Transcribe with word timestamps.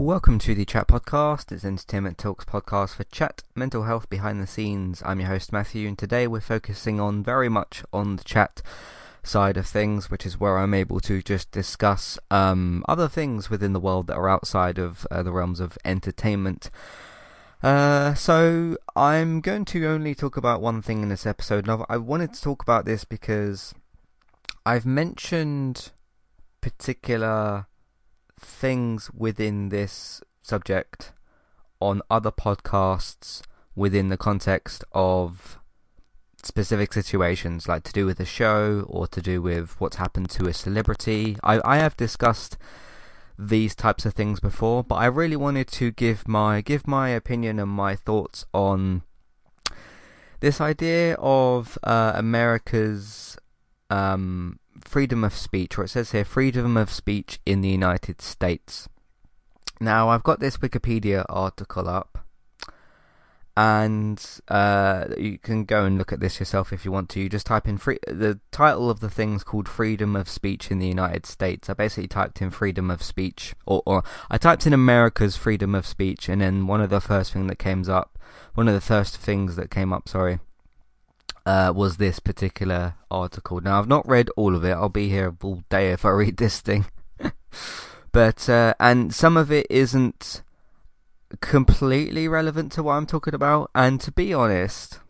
Welcome 0.00 0.38
to 0.38 0.54
the 0.54 0.64
Chat 0.64 0.88
Podcast. 0.88 1.52
It's 1.52 1.62
Entertainment 1.62 2.16
Talks 2.16 2.46
podcast 2.46 2.94
for 2.94 3.04
chat, 3.04 3.42
mental 3.54 3.82
health 3.82 4.08
behind 4.08 4.40
the 4.40 4.46
scenes. 4.46 5.02
I'm 5.04 5.20
your 5.20 5.28
host 5.28 5.52
Matthew, 5.52 5.86
and 5.86 5.98
today 5.98 6.26
we're 6.26 6.40
focusing 6.40 6.98
on 6.98 7.22
very 7.22 7.50
much 7.50 7.82
on 7.92 8.16
the 8.16 8.24
chat 8.24 8.62
side 9.22 9.58
of 9.58 9.66
things, 9.66 10.10
which 10.10 10.24
is 10.24 10.40
where 10.40 10.56
I'm 10.56 10.72
able 10.72 11.00
to 11.00 11.20
just 11.20 11.50
discuss 11.50 12.18
um, 12.30 12.82
other 12.88 13.08
things 13.08 13.50
within 13.50 13.74
the 13.74 13.78
world 13.78 14.06
that 14.06 14.16
are 14.16 14.30
outside 14.30 14.78
of 14.78 15.06
uh, 15.10 15.22
the 15.22 15.32
realms 15.32 15.60
of 15.60 15.76
entertainment. 15.84 16.70
Uh, 17.62 18.14
so 18.14 18.78
I'm 18.96 19.42
going 19.42 19.66
to 19.66 19.86
only 19.86 20.14
talk 20.14 20.38
about 20.38 20.62
one 20.62 20.80
thing 20.80 21.02
in 21.02 21.10
this 21.10 21.26
episode. 21.26 21.68
I 21.90 21.98
wanted 21.98 22.32
to 22.32 22.40
talk 22.40 22.62
about 22.62 22.86
this 22.86 23.04
because 23.04 23.74
I've 24.64 24.86
mentioned 24.86 25.90
particular 26.62 27.66
things 28.40 29.10
within 29.12 29.68
this 29.68 30.22
subject 30.42 31.12
on 31.80 32.02
other 32.10 32.30
podcasts 32.30 33.42
within 33.74 34.08
the 34.08 34.16
context 34.16 34.84
of 34.92 35.58
specific 36.42 36.92
situations, 36.92 37.68
like 37.68 37.82
to 37.84 37.92
do 37.92 38.06
with 38.06 38.20
a 38.20 38.24
show 38.24 38.84
or 38.88 39.06
to 39.06 39.20
do 39.22 39.40
with 39.42 39.80
what's 39.80 39.96
happened 39.96 40.30
to 40.30 40.46
a 40.46 40.52
celebrity. 40.52 41.36
I, 41.42 41.60
I 41.64 41.78
have 41.78 41.96
discussed 41.96 42.56
these 43.38 43.74
types 43.74 44.04
of 44.04 44.14
things 44.14 44.40
before, 44.40 44.84
but 44.84 44.96
I 44.96 45.06
really 45.06 45.36
wanted 45.36 45.68
to 45.68 45.90
give 45.90 46.28
my 46.28 46.60
give 46.60 46.86
my 46.86 47.08
opinion 47.08 47.58
and 47.58 47.70
my 47.70 47.96
thoughts 47.96 48.44
on 48.52 49.02
this 50.40 50.60
idea 50.60 51.14
of 51.18 51.78
uh, 51.82 52.12
America's 52.14 53.38
um, 53.88 54.59
freedom 54.84 55.24
of 55.24 55.34
speech, 55.34 55.78
or 55.78 55.84
it 55.84 55.88
says 55.88 56.12
here 56.12 56.24
freedom 56.24 56.76
of 56.76 56.90
speech 56.90 57.40
in 57.46 57.60
the 57.60 57.68
United 57.68 58.20
States. 58.20 58.88
Now, 59.80 60.10
I've 60.10 60.22
got 60.22 60.40
this 60.40 60.58
Wikipedia 60.58 61.24
article 61.28 61.88
up, 61.88 62.18
and 63.56 64.22
uh, 64.48 65.06
you 65.16 65.38
can 65.38 65.64
go 65.64 65.84
and 65.84 65.98
look 65.98 66.12
at 66.12 66.20
this 66.20 66.38
yourself 66.38 66.72
if 66.72 66.84
you 66.84 66.92
want 66.92 67.08
to. 67.10 67.20
You 67.20 67.28
just 67.28 67.46
type 67.46 67.66
in 67.66 67.78
free. 67.78 67.98
The 68.06 68.40
title 68.52 68.90
of 68.90 69.00
the 69.00 69.10
thing's 69.10 69.42
called 69.42 69.68
"Freedom 69.68 70.16
of 70.16 70.28
Speech 70.28 70.70
in 70.70 70.78
the 70.78 70.86
United 70.86 71.26
States." 71.26 71.70
I 71.70 71.74
basically 71.74 72.08
typed 72.08 72.42
in 72.42 72.50
"freedom 72.50 72.90
of 72.90 73.02
speech," 73.02 73.54
or, 73.66 73.82
or 73.86 74.04
I 74.30 74.38
typed 74.38 74.66
in 74.66 74.72
America's 74.72 75.36
freedom 75.36 75.74
of 75.74 75.86
speech, 75.86 76.28
and 76.28 76.42
then 76.42 76.66
one 76.66 76.80
of 76.80 76.90
the 76.90 77.00
first 77.00 77.32
thing 77.32 77.46
that 77.46 77.58
came 77.58 77.88
up, 77.88 78.18
one 78.54 78.68
of 78.68 78.74
the 78.74 78.80
first 78.80 79.16
things 79.16 79.56
that 79.56 79.70
came 79.70 79.92
up, 79.92 80.08
sorry, 80.08 80.40
uh, 81.46 81.72
was 81.74 81.96
this 81.96 82.18
particular 82.18 82.94
article. 83.10 83.60
Now, 83.60 83.78
I've 83.78 83.88
not 83.88 84.08
read 84.08 84.28
all 84.36 84.54
of 84.54 84.64
it. 84.64 84.72
I'll 84.72 84.88
be 84.88 85.08
here 85.08 85.34
all 85.42 85.62
day 85.68 85.92
if 85.92 86.04
I 86.04 86.10
read 86.10 86.36
this 86.36 86.60
thing. 86.60 86.86
but, 88.12 88.48
uh, 88.48 88.74
and 88.80 89.14
some 89.14 89.36
of 89.36 89.50
it 89.50 89.66
isn't 89.70 90.42
completely 91.40 92.28
relevant 92.28 92.72
to 92.72 92.82
what 92.82 92.94
I'm 92.94 93.06
talking 93.06 93.34
about. 93.34 93.70
And 93.74 94.00
to 94.00 94.12
be 94.12 94.34
honest, 94.34 95.00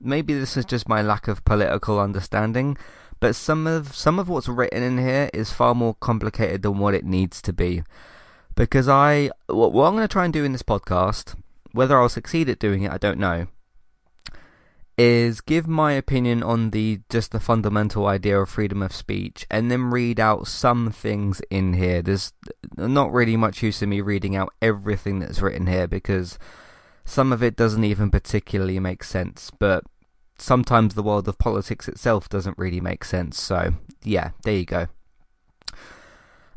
maybe 0.00 0.34
this 0.34 0.56
is 0.56 0.64
just 0.64 0.88
my 0.88 1.02
lack 1.02 1.28
of 1.28 1.44
political 1.44 1.98
understanding. 2.00 2.76
But 3.20 3.34
some 3.34 3.66
of 3.66 3.96
some 3.96 4.20
of 4.20 4.28
what's 4.28 4.48
written 4.48 4.82
in 4.82 4.98
here 4.98 5.28
is 5.34 5.52
far 5.52 5.74
more 5.74 5.94
complicated 5.94 6.62
than 6.62 6.78
what 6.78 6.94
it 6.94 7.04
needs 7.04 7.42
to 7.42 7.52
be. 7.52 7.82
Because 8.54 8.88
I, 8.88 9.30
what, 9.46 9.72
what 9.72 9.86
I'm 9.86 9.94
going 9.94 10.06
to 10.06 10.12
try 10.12 10.24
and 10.24 10.32
do 10.32 10.44
in 10.44 10.52
this 10.52 10.62
podcast, 10.62 11.34
whether 11.72 11.98
I'll 11.98 12.08
succeed 12.08 12.48
at 12.48 12.60
doing 12.60 12.82
it, 12.82 12.92
I 12.92 12.98
don't 12.98 13.18
know 13.18 13.48
is 14.98 15.40
give 15.40 15.68
my 15.68 15.92
opinion 15.92 16.42
on 16.42 16.70
the 16.70 17.00
just 17.08 17.30
the 17.30 17.38
fundamental 17.38 18.06
idea 18.06 18.40
of 18.40 18.48
freedom 18.48 18.82
of 18.82 18.92
speech 18.92 19.46
and 19.48 19.70
then 19.70 19.92
read 19.92 20.18
out 20.18 20.48
some 20.48 20.90
things 20.90 21.40
in 21.50 21.74
here. 21.74 22.02
There's 22.02 22.32
not 22.76 23.12
really 23.12 23.36
much 23.36 23.62
use 23.62 23.80
in 23.80 23.90
me 23.90 24.00
reading 24.00 24.34
out 24.34 24.52
everything 24.60 25.20
that's 25.20 25.40
written 25.40 25.68
here 25.68 25.86
because 25.86 26.36
some 27.04 27.32
of 27.32 27.44
it 27.44 27.54
doesn't 27.54 27.84
even 27.84 28.10
particularly 28.10 28.80
make 28.80 29.04
sense 29.04 29.52
but 29.56 29.84
sometimes 30.36 30.94
the 30.94 31.02
world 31.02 31.28
of 31.28 31.38
politics 31.38 31.88
itself 31.88 32.28
doesn't 32.28 32.58
really 32.58 32.80
make 32.80 33.04
sense. 33.04 33.40
So 33.40 33.74
yeah 34.02 34.32
there 34.42 34.56
you 34.56 34.64
go 34.64 34.88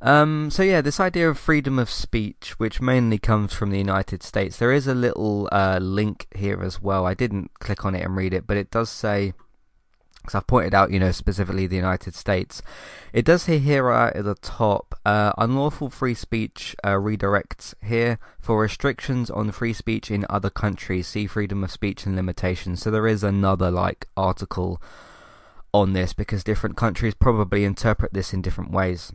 um, 0.02 0.50
so 0.50 0.64
yeah, 0.64 0.82
this 0.82 1.00
idea 1.00 1.30
of 1.30 1.38
freedom 1.38 1.78
of 1.78 1.90
speech, 1.90 2.56
which 2.58 2.82
mainly 2.82 3.20
comes 3.20 3.54
from 3.54 3.70
the 3.70 3.78
United 3.78 4.24
States, 4.24 4.58
there 4.58 4.72
is 4.72 4.88
a 4.88 4.96
little 4.96 5.48
uh, 5.52 5.78
link 5.80 6.28
here 6.36 6.64
as 6.64 6.82
well. 6.82 7.06
I 7.06 7.14
didn't 7.14 7.52
click 7.60 7.86
on 7.86 7.94
it 7.94 8.04
and 8.04 8.16
read 8.16 8.34
it, 8.34 8.48
but 8.48 8.58
it 8.58 8.72
does 8.72 8.90
say, 8.90 9.34
because 10.16 10.34
I've 10.34 10.48
pointed 10.48 10.74
out, 10.74 10.92
you 10.92 11.00
know, 11.00 11.12
specifically 11.12 11.68
the 11.68 11.76
United 11.76 12.16
States, 12.16 12.64
it 13.14 13.26
does 13.26 13.44
say 13.44 13.60
here 13.60 13.84
right 13.84 14.16
at 14.16 14.24
the 14.24 14.34
top, 14.36 15.00
uh, 15.06 15.34
unlawful 15.38 15.92
free 15.92 16.16
speech 16.16 16.76
uh, 16.84 16.94
redirects 16.94 17.76
here 17.84 18.18
for 18.40 18.60
restrictions 18.60 19.30
on 19.30 19.52
free 19.52 19.74
speech 19.74 20.10
in 20.10 20.26
other 20.32 20.50
countries. 20.50 21.08
See 21.08 21.28
freedom 21.28 21.64
of 21.64 21.72
speech 21.72 22.08
and 22.08 22.16
limitations. 22.16 22.82
So 22.82 22.90
there 22.90 23.08
is 23.08 23.24
another 23.24 23.70
like 23.70 24.08
article 24.18 24.82
on 25.74 25.94
this 25.94 26.14
because 26.14 26.44
different 26.44 26.76
countries 26.76 27.14
probably 27.14 27.64
interpret 27.64 28.14
this 28.14 28.34
in 28.34 28.42
different 28.42 28.72
ways 28.72 29.14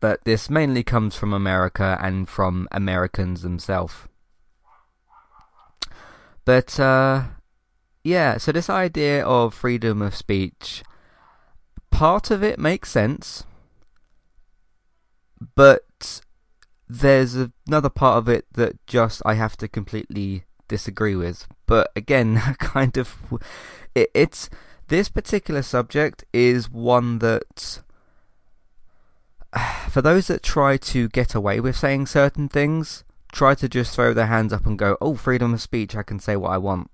but 0.00 0.24
this 0.24 0.50
mainly 0.50 0.82
comes 0.82 1.14
from 1.14 1.32
America 1.32 1.98
and 2.00 2.28
from 2.28 2.68
Americans 2.70 3.42
themselves. 3.42 3.94
But 6.44 6.78
uh, 6.80 7.24
yeah, 8.04 8.38
so 8.38 8.52
this 8.52 8.70
idea 8.70 9.24
of 9.24 9.54
freedom 9.54 10.00
of 10.00 10.14
speech, 10.14 10.82
part 11.90 12.30
of 12.30 12.42
it 12.42 12.58
makes 12.58 12.90
sense, 12.90 13.44
but 15.54 16.20
there's 16.88 17.36
another 17.66 17.90
part 17.90 18.18
of 18.18 18.28
it 18.28 18.46
that 18.52 18.84
just 18.86 19.20
I 19.26 19.34
have 19.34 19.56
to 19.58 19.68
completely 19.68 20.44
disagree 20.68 21.14
with. 21.14 21.46
But 21.66 21.90
again, 21.94 22.36
kind 22.58 22.96
of, 22.96 23.16
it, 23.94 24.10
it's 24.14 24.48
this 24.88 25.08
particular 25.08 25.62
subject 25.62 26.24
is 26.32 26.70
one 26.70 27.18
that 27.18 27.82
for 29.90 30.02
those 30.02 30.26
that 30.28 30.42
try 30.42 30.76
to 30.76 31.08
get 31.08 31.34
away 31.34 31.60
with 31.60 31.76
saying 31.76 32.06
certain 32.06 32.48
things, 32.48 33.04
try 33.32 33.54
to 33.54 33.68
just 33.68 33.94
throw 33.94 34.12
their 34.12 34.26
hands 34.26 34.52
up 34.52 34.66
and 34.66 34.78
go, 34.78 34.96
oh, 35.00 35.14
freedom 35.14 35.54
of 35.54 35.60
speech, 35.60 35.96
I 35.96 36.02
can 36.02 36.18
say 36.18 36.36
what 36.36 36.50
I 36.50 36.58
want. 36.58 36.90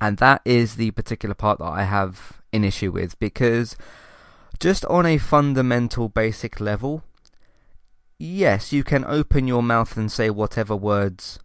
And 0.00 0.16
that 0.18 0.40
is 0.44 0.76
the 0.76 0.90
particular 0.92 1.34
part 1.34 1.58
that 1.58 1.64
I 1.64 1.82
have 1.82 2.40
an 2.52 2.64
issue 2.64 2.90
with 2.90 3.18
because 3.18 3.76
just 4.58 4.84
on 4.86 5.06
a 5.06 5.18
fundamental 5.18 6.08
basic 6.08 6.60
level, 6.60 7.04
yes, 8.18 8.72
you 8.72 8.82
can 8.82 9.04
open 9.04 9.46
your 9.46 9.62
mouth 9.62 9.96
and 9.96 10.10
say 10.10 10.30
whatever 10.30 10.74
words 10.74 11.38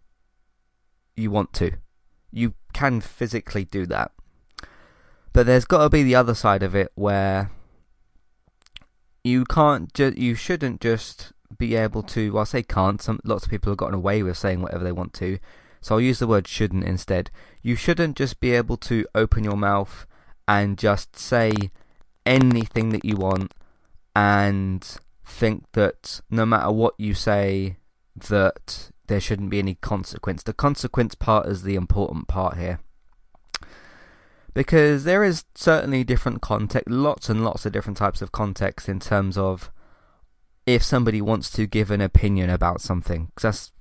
you 1.14 1.30
want 1.30 1.52
to. 1.54 1.72
You 2.30 2.54
can 2.72 3.00
physically 3.00 3.64
do 3.64 3.86
that. 3.86 4.12
But 5.32 5.46
there's 5.46 5.64
got 5.66 5.82
to 5.82 5.90
be 5.90 6.02
the 6.02 6.14
other 6.14 6.34
side 6.34 6.62
of 6.62 6.74
it 6.74 6.92
where 6.94 7.50
you 9.26 9.44
can't 9.44 9.90
you 9.98 10.34
shouldn't 10.34 10.80
just 10.80 11.32
be 11.58 11.74
able 11.74 12.02
to 12.02 12.32
well 12.32 12.42
I 12.42 12.44
say 12.44 12.62
can't 12.62 13.00
some 13.00 13.20
lots 13.24 13.44
of 13.44 13.50
people 13.50 13.70
have 13.70 13.78
gotten 13.78 13.94
away 13.94 14.22
with 14.22 14.36
saying 14.36 14.62
whatever 14.62 14.84
they 14.84 14.92
want 14.92 15.12
to 15.14 15.38
so 15.86 15.94
I'll 15.94 16.00
use 16.00 16.18
the 16.18 16.26
word 16.26 16.48
shouldn't 16.48 16.82
instead. 16.82 17.30
You 17.62 17.76
shouldn't 17.76 18.16
just 18.16 18.40
be 18.40 18.50
able 18.50 18.76
to 18.78 19.06
open 19.14 19.44
your 19.44 19.56
mouth 19.56 20.04
and 20.48 20.76
just 20.76 21.16
say 21.16 21.52
anything 22.24 22.88
that 22.88 23.04
you 23.04 23.14
want 23.14 23.54
and 24.16 24.84
think 25.24 25.62
that 25.74 26.20
no 26.28 26.44
matter 26.44 26.72
what 26.72 26.94
you 26.98 27.14
say 27.14 27.76
that 28.16 28.90
there 29.06 29.20
shouldn't 29.20 29.50
be 29.50 29.60
any 29.60 29.76
consequence. 29.76 30.42
The 30.42 30.52
consequence 30.52 31.14
part 31.14 31.46
is 31.46 31.62
the 31.62 31.76
important 31.76 32.26
part 32.26 32.56
here 32.56 32.80
because 34.56 35.04
there 35.04 35.22
is 35.22 35.44
certainly 35.54 36.02
different 36.02 36.40
context, 36.40 36.88
lots 36.88 37.28
and 37.28 37.44
lots 37.44 37.66
of 37.66 37.72
different 37.72 37.98
types 37.98 38.22
of 38.22 38.32
context 38.32 38.88
in 38.88 38.98
terms 38.98 39.36
of 39.36 39.70
if 40.64 40.82
somebody 40.82 41.20
wants 41.20 41.50
to 41.50 41.66
give 41.66 41.90
an 41.90 42.00
opinion 42.00 42.48
about 42.48 42.80
something. 42.80 43.26
Because 43.26 43.42
that's 43.42 43.72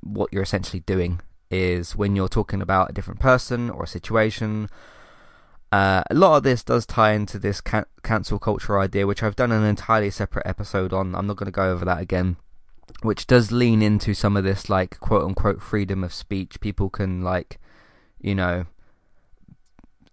what 0.00 0.32
you're 0.32 0.42
essentially 0.42 0.80
doing 0.80 1.20
is 1.52 1.94
when 1.94 2.16
you're 2.16 2.28
talking 2.28 2.60
about 2.60 2.90
a 2.90 2.92
different 2.92 3.20
person 3.20 3.70
or 3.70 3.84
a 3.84 3.86
situation. 3.86 4.68
Uh, 5.70 6.02
a 6.10 6.14
lot 6.14 6.38
of 6.38 6.42
this 6.42 6.64
does 6.64 6.84
tie 6.84 7.12
into 7.12 7.38
this 7.38 7.60
can- 7.60 7.86
cancel 8.02 8.40
culture 8.40 8.80
idea, 8.80 9.06
which 9.06 9.22
I've 9.22 9.36
done 9.36 9.52
an 9.52 9.62
entirely 9.62 10.10
separate 10.10 10.48
episode 10.48 10.92
on. 10.92 11.14
I'm 11.14 11.28
not 11.28 11.36
going 11.36 11.46
to 11.46 11.52
go 11.52 11.70
over 11.70 11.84
that 11.84 12.00
again. 12.00 12.38
Which 13.02 13.28
does 13.28 13.52
lean 13.52 13.82
into 13.82 14.14
some 14.14 14.36
of 14.36 14.42
this, 14.42 14.68
like 14.68 14.98
quote 14.98 15.22
unquote 15.22 15.62
freedom 15.62 16.02
of 16.02 16.12
speech. 16.12 16.60
People 16.60 16.90
can 16.90 17.22
like, 17.22 17.60
you 18.20 18.34
know, 18.34 18.66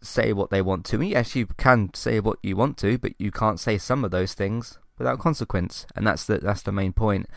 say 0.01 0.33
what 0.33 0.49
they 0.49 0.61
want 0.61 0.85
to. 0.85 0.97
And 0.97 1.09
yes, 1.09 1.35
you 1.35 1.47
can 1.57 1.93
say 1.93 2.19
what 2.19 2.39
you 2.41 2.55
want 2.55 2.77
to, 2.77 2.97
but 2.97 3.13
you 3.19 3.31
can't 3.31 3.59
say 3.59 3.77
some 3.77 4.03
of 4.03 4.11
those 4.11 4.33
things 4.33 4.79
without 4.97 5.19
consequence, 5.19 5.85
and 5.95 6.05
that's 6.05 6.25
the 6.25 6.37
that's 6.37 6.61
the 6.61 6.71
main 6.71 6.93
point. 6.93 7.27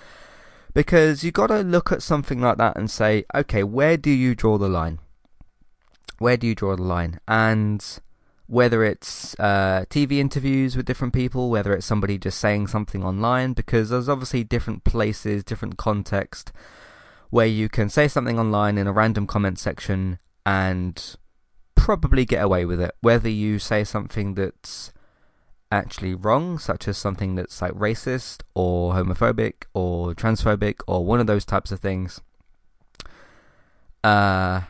Because 0.73 1.23
you 1.23 1.31
got 1.31 1.47
to 1.49 1.61
look 1.61 1.93
at 1.93 2.03
something 2.03 2.41
like 2.41 2.59
that 2.59 2.77
and 2.77 2.91
say, 2.91 3.25
okay, 3.35 3.63
where 3.63 3.97
do 3.97 4.11
you 4.11 4.35
draw 4.35 4.59
the 4.59 4.69
line? 4.69 4.99
Where 6.19 6.37
do 6.37 6.47
you 6.49 6.55
draw 6.55 6.75
the 6.75 6.83
line? 6.83 7.21
And 7.29 7.85
whether 8.47 8.85
it's 8.85 9.39
uh, 9.39 9.85
TV 9.89 10.19
interviews 10.19 10.77
with 10.77 10.85
different 10.85 11.15
people, 11.15 11.49
whether 11.49 11.73
it's 11.73 11.87
somebody 11.87 12.19
just 12.19 12.39
saying 12.39 12.67
something 12.67 13.05
online, 13.05 13.53
because 13.53 13.91
there's 13.91 14.09
obviously 14.09 14.45
different 14.45 14.85
places, 14.85 15.45
different 15.45 15.77
context 15.77 16.53
where 17.31 17.47
you 17.47 17.69
can 17.69 17.89
say 17.89 18.07
something 18.07 18.39
online 18.39 18.79
in 18.79 18.87
a 18.87 18.93
random 18.93 19.27
comment 19.27 19.59
section 19.59 20.19
and 20.47 21.17
probably 21.85 22.25
get 22.25 22.43
away 22.43 22.65
with 22.65 22.81
it. 22.81 22.93
Whether 23.03 23.29
you 23.29 23.59
say 23.59 23.85
something 23.85 24.33
that's 24.33 24.91
actually 25.71 26.15
wrong, 26.15 26.59
such 26.59 26.89
as 26.89 26.97
something 26.97 27.35
that's 27.35 27.61
like 27.61 27.73
racist 27.73 28.41
or 28.55 28.95
homophobic 28.95 29.65
or 29.75 30.15
transphobic 30.15 30.77
or 30.87 31.05
one 31.05 31.21
of 31.21 31.27
those 31.27 31.45
types 31.45 31.71
of 31.71 31.81
things, 31.81 32.23
uh, 34.03 34.63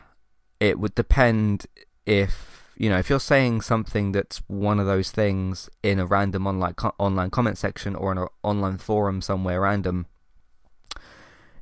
it 0.59 0.77
would 0.77 0.93
depend 0.93 1.67
if 2.05 2.73
you 2.75 2.89
know 2.89 2.97
if 2.97 3.09
you're 3.09 3.21
saying 3.21 3.61
something 3.61 4.11
that's 4.11 4.39
one 4.47 4.77
of 4.77 4.85
those 4.85 5.09
things 5.09 5.69
in 5.81 5.99
a 5.99 6.05
random 6.05 6.45
online 6.45 6.73
co- 6.73 6.95
online 6.97 7.29
comment 7.29 7.57
section 7.57 7.95
or 7.95 8.11
in 8.11 8.17
an 8.17 8.27
online 8.43 8.77
forum 8.77 9.21
somewhere 9.21 9.61
random. 9.61 10.05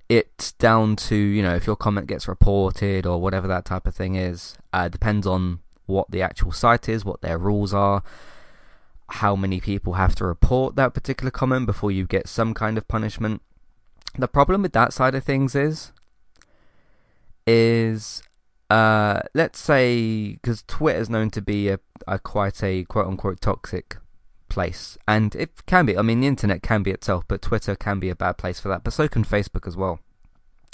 It's 0.09 0.51
down 0.53 0.95
to 0.97 1.15
you 1.15 1.41
know 1.41 1.55
if 1.55 1.65
your 1.65 1.75
comment 1.75 2.07
gets 2.07 2.27
reported 2.27 3.05
or 3.05 3.19
whatever 3.19 3.47
that 3.47 3.65
type 3.65 3.87
of 3.87 3.95
thing 3.95 4.15
is. 4.15 4.57
Uh, 4.71 4.87
depends 4.87 5.25
on 5.25 5.59
what 5.85 6.09
the 6.11 6.21
actual 6.21 6.51
site 6.51 6.87
is, 6.87 7.05
what 7.05 7.21
their 7.21 7.37
rules 7.37 7.73
are, 7.73 8.03
how 9.09 9.35
many 9.35 9.59
people 9.59 9.93
have 9.93 10.15
to 10.15 10.25
report 10.25 10.75
that 10.75 10.93
particular 10.93 11.31
comment 11.31 11.65
before 11.65 11.91
you 11.91 12.05
get 12.05 12.27
some 12.27 12.53
kind 12.53 12.77
of 12.77 12.87
punishment. 12.87 13.41
The 14.17 14.27
problem 14.27 14.61
with 14.61 14.73
that 14.73 14.93
side 14.93 15.15
of 15.15 15.23
things 15.23 15.55
is 15.55 15.91
is 17.45 18.23
uh, 18.69 19.21
let's 19.33 19.59
say 19.59 20.33
because 20.33 20.63
Twitter 20.63 20.99
is 20.99 21.09
known 21.09 21.29
to 21.31 21.41
be 21.41 21.69
a, 21.69 21.79
a 22.07 22.19
quite 22.19 22.63
a 22.63 22.83
quote 22.85 23.07
unquote 23.07 23.41
toxic 23.41 23.97
place, 24.53 24.99
and 25.07 25.35
it 25.35 25.65
can 25.65 25.87
be. 25.87 25.97
I 25.97 26.03
mean, 26.03 26.21
the 26.21 26.27
internet 26.27 26.61
can 26.61 26.83
be 26.83 26.91
itself, 26.91 27.25
but 27.27 27.41
Twitter 27.41 27.75
can 27.75 27.99
be 27.99 28.09
a 28.09 28.15
bad 28.15 28.37
place 28.37 28.59
for 28.59 28.69
that. 28.69 28.83
But 28.83 28.93
so 28.93 29.07
can 29.07 29.25
Facebook 29.25 29.67
as 29.67 29.75
well. 29.75 29.99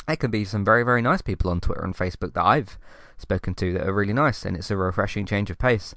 There 0.05 0.17
can 0.17 0.31
be 0.31 0.43
some 0.43 0.65
very 0.65 0.83
very 0.83 1.01
nice 1.01 1.21
people 1.21 1.49
on 1.49 1.61
Twitter 1.61 1.83
and 1.83 1.95
Facebook 1.95 2.33
that 2.33 2.45
I've 2.45 2.77
spoken 3.17 3.55
to 3.55 3.73
that 3.73 3.87
are 3.87 3.93
really 3.93 4.13
nice, 4.13 4.43
and 4.43 4.57
it's 4.57 4.69
a 4.69 4.75
refreshing 4.75 5.25
change 5.25 5.49
of 5.49 5.57
pace. 5.57 5.95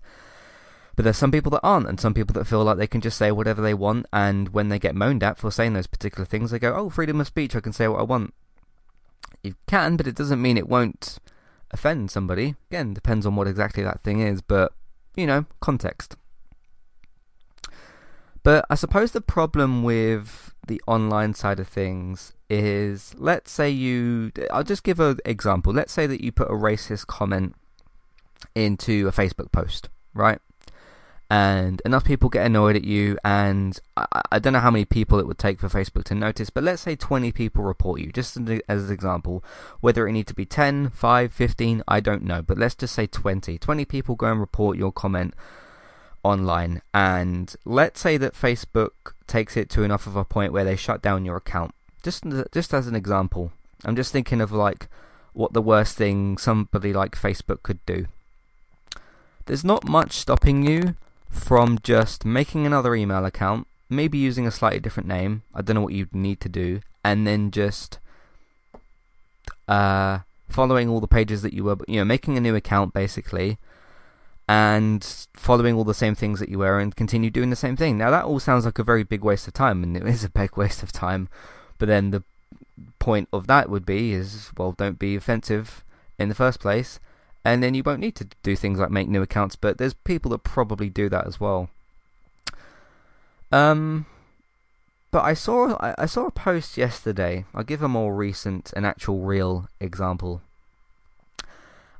But 0.94 1.04
there's 1.04 1.16
some 1.16 1.32
people 1.32 1.50
that 1.50 1.64
aren't, 1.64 1.88
and 1.88 1.98
some 1.98 2.14
people 2.14 2.34
that 2.34 2.46
feel 2.46 2.62
like 2.62 2.76
they 2.76 2.86
can 2.86 3.00
just 3.00 3.18
say 3.18 3.32
whatever 3.32 3.60
they 3.60 3.74
want, 3.74 4.06
and 4.12 4.50
when 4.50 4.68
they 4.68 4.78
get 4.78 4.94
moaned 4.94 5.24
at 5.24 5.38
for 5.38 5.50
saying 5.50 5.72
those 5.72 5.88
particular 5.88 6.24
things, 6.24 6.52
they 6.52 6.60
go, 6.60 6.74
"Oh, 6.74 6.88
freedom 6.88 7.20
of 7.20 7.26
speech! 7.26 7.56
I 7.56 7.60
can 7.60 7.72
say 7.72 7.88
what 7.88 8.00
I 8.00 8.04
want." 8.04 8.32
You 9.42 9.54
can, 9.66 9.96
but 9.96 10.06
it 10.06 10.14
doesn't 10.14 10.40
mean 10.40 10.56
it 10.56 10.68
won't 10.68 11.18
offend 11.72 12.12
somebody. 12.12 12.54
Again, 12.70 12.94
depends 12.94 13.26
on 13.26 13.34
what 13.34 13.48
exactly 13.48 13.82
that 13.82 14.04
thing 14.04 14.20
is, 14.20 14.40
but 14.40 14.72
you 15.16 15.26
know, 15.26 15.46
context. 15.60 16.16
But 18.42 18.64
I 18.68 18.74
suppose 18.74 19.12
the 19.12 19.20
problem 19.20 19.82
with 19.82 20.54
the 20.66 20.80
online 20.86 21.34
side 21.34 21.60
of 21.60 21.68
things 21.68 22.32
is 22.48 23.14
let's 23.16 23.50
say 23.50 23.70
you 23.70 24.32
I'll 24.50 24.64
just 24.64 24.84
give 24.84 25.00
an 25.00 25.18
example. 25.24 25.72
Let's 25.72 25.92
say 25.92 26.06
that 26.06 26.22
you 26.22 26.32
put 26.32 26.48
a 26.48 26.54
racist 26.54 27.06
comment 27.06 27.54
into 28.54 29.08
a 29.08 29.12
Facebook 29.12 29.52
post, 29.52 29.88
right? 30.14 30.40
and 31.32 31.80
enough 31.86 32.04
people 32.04 32.28
get 32.28 32.44
annoyed 32.44 32.76
at 32.76 32.84
you 32.84 33.16
and 33.24 33.80
I, 33.96 34.04
I, 34.32 34.38
don't 34.38 34.52
know 34.52 34.58
how 34.58 34.70
many 34.70 34.84
people 34.84 35.18
it 35.18 35.26
would 35.26 35.38
take 35.38 35.60
for 35.60 35.68
Facebook 35.70 36.04
to 36.04 36.14
notice 36.14 36.50
but 36.50 36.62
let's 36.62 36.82
say 36.82 36.94
20 36.94 37.32
people 37.32 37.64
report 37.64 38.02
you 38.02 38.12
just 38.12 38.36
as 38.68 38.84
an 38.84 38.92
example 38.92 39.42
whether 39.80 40.06
it 40.06 40.12
need 40.12 40.26
to 40.26 40.34
be 40.34 40.44
10 40.44 40.90
5 40.90 41.32
15 41.32 41.82
I 41.88 42.00
don't 42.00 42.24
know 42.24 42.42
but 42.42 42.58
let's 42.58 42.74
just 42.74 42.94
say 42.94 43.06
20 43.06 43.56
20 43.56 43.84
people 43.86 44.14
go 44.14 44.26
and 44.26 44.40
report 44.40 44.76
your 44.76 44.92
comment 44.92 45.32
online 46.24 46.80
and 46.94 47.56
let's 47.64 48.00
say 48.00 48.16
that 48.16 48.34
Facebook 48.34 49.12
takes 49.26 49.56
it 49.56 49.68
to 49.70 49.82
enough 49.82 50.06
of 50.06 50.16
a 50.16 50.24
point 50.24 50.52
where 50.52 50.64
they 50.64 50.76
shut 50.76 51.02
down 51.02 51.24
your 51.24 51.36
account 51.36 51.74
just 52.02 52.24
just 52.52 52.72
as 52.72 52.86
an 52.86 52.94
example 52.94 53.52
I'm 53.84 53.96
just 53.96 54.12
thinking 54.12 54.40
of 54.40 54.52
like 54.52 54.88
what 55.32 55.52
the 55.52 55.62
worst 55.62 55.96
thing 55.96 56.38
somebody 56.38 56.92
like 56.92 57.16
Facebook 57.16 57.62
could 57.62 57.84
do 57.86 58.06
there's 59.46 59.64
not 59.64 59.88
much 59.88 60.12
stopping 60.12 60.62
you 60.62 60.94
from 61.28 61.78
just 61.82 62.24
making 62.24 62.66
another 62.66 62.94
email 62.94 63.24
account, 63.24 63.66
maybe 63.88 64.18
using 64.18 64.46
a 64.46 64.50
slightly 64.50 64.78
different 64.78 65.08
name. 65.08 65.42
I 65.54 65.62
don't 65.62 65.74
know 65.74 65.80
what 65.80 65.94
you'd 65.94 66.14
need 66.14 66.40
to 66.42 66.48
do, 66.48 66.80
and 67.02 67.26
then 67.26 67.50
just 67.50 67.98
uh, 69.66 70.20
following 70.48 70.88
all 70.88 71.00
the 71.00 71.08
pages 71.08 71.42
that 71.42 71.54
you 71.54 71.64
were, 71.64 71.78
you 71.88 71.96
know, 71.96 72.04
making 72.04 72.36
a 72.36 72.40
new 72.40 72.54
account 72.54 72.92
basically, 72.94 73.58
and 74.48 75.04
following 75.34 75.74
all 75.74 75.84
the 75.84 75.94
same 75.94 76.14
things 76.14 76.40
that 76.40 76.48
you 76.48 76.58
were, 76.58 76.78
and 76.78 76.94
continue 76.96 77.30
doing 77.30 77.50
the 77.50 77.56
same 77.56 77.76
thing. 77.76 77.98
Now 77.98 78.10
that 78.10 78.24
all 78.24 78.40
sounds 78.40 78.64
like 78.64 78.78
a 78.78 78.84
very 78.84 79.02
big 79.02 79.22
waste 79.22 79.46
of 79.48 79.54
time, 79.54 79.82
and 79.82 79.96
it 79.96 80.06
is 80.06 80.24
a 80.24 80.30
big 80.30 80.56
waste 80.56 80.82
of 80.82 80.92
time. 80.92 81.28
But 81.78 81.88
then 81.88 82.10
the 82.10 82.22
point 82.98 83.28
of 83.32 83.46
that 83.46 83.68
would 83.68 83.84
be 83.84 84.12
is 84.12 84.50
well, 84.56 84.72
don't 84.72 84.98
be 84.98 85.16
offensive 85.16 85.84
in 86.18 86.28
the 86.28 86.34
first 86.34 86.60
place 86.60 87.00
and 87.44 87.62
then 87.62 87.74
you 87.74 87.82
won't 87.82 88.00
need 88.00 88.14
to 88.16 88.28
do 88.42 88.54
things 88.54 88.78
like 88.78 88.90
make 88.90 89.08
new 89.08 89.22
accounts. 89.22 89.56
But 89.56 89.78
there's 89.78 89.94
people 89.94 90.30
that 90.30 90.44
probably 90.44 90.88
do 90.88 91.08
that 91.08 91.26
as 91.26 91.40
well. 91.40 91.70
Um, 93.50 94.06
but 95.10 95.24
I 95.24 95.34
saw 95.34 95.76
I, 95.80 95.94
I 95.98 96.06
saw 96.06 96.26
a 96.26 96.30
post 96.30 96.76
yesterday. 96.76 97.44
I'll 97.54 97.64
give 97.64 97.82
a 97.82 97.88
more 97.88 98.14
recent, 98.14 98.72
an 98.74 98.84
actual 98.84 99.20
real 99.20 99.68
example. 99.80 100.40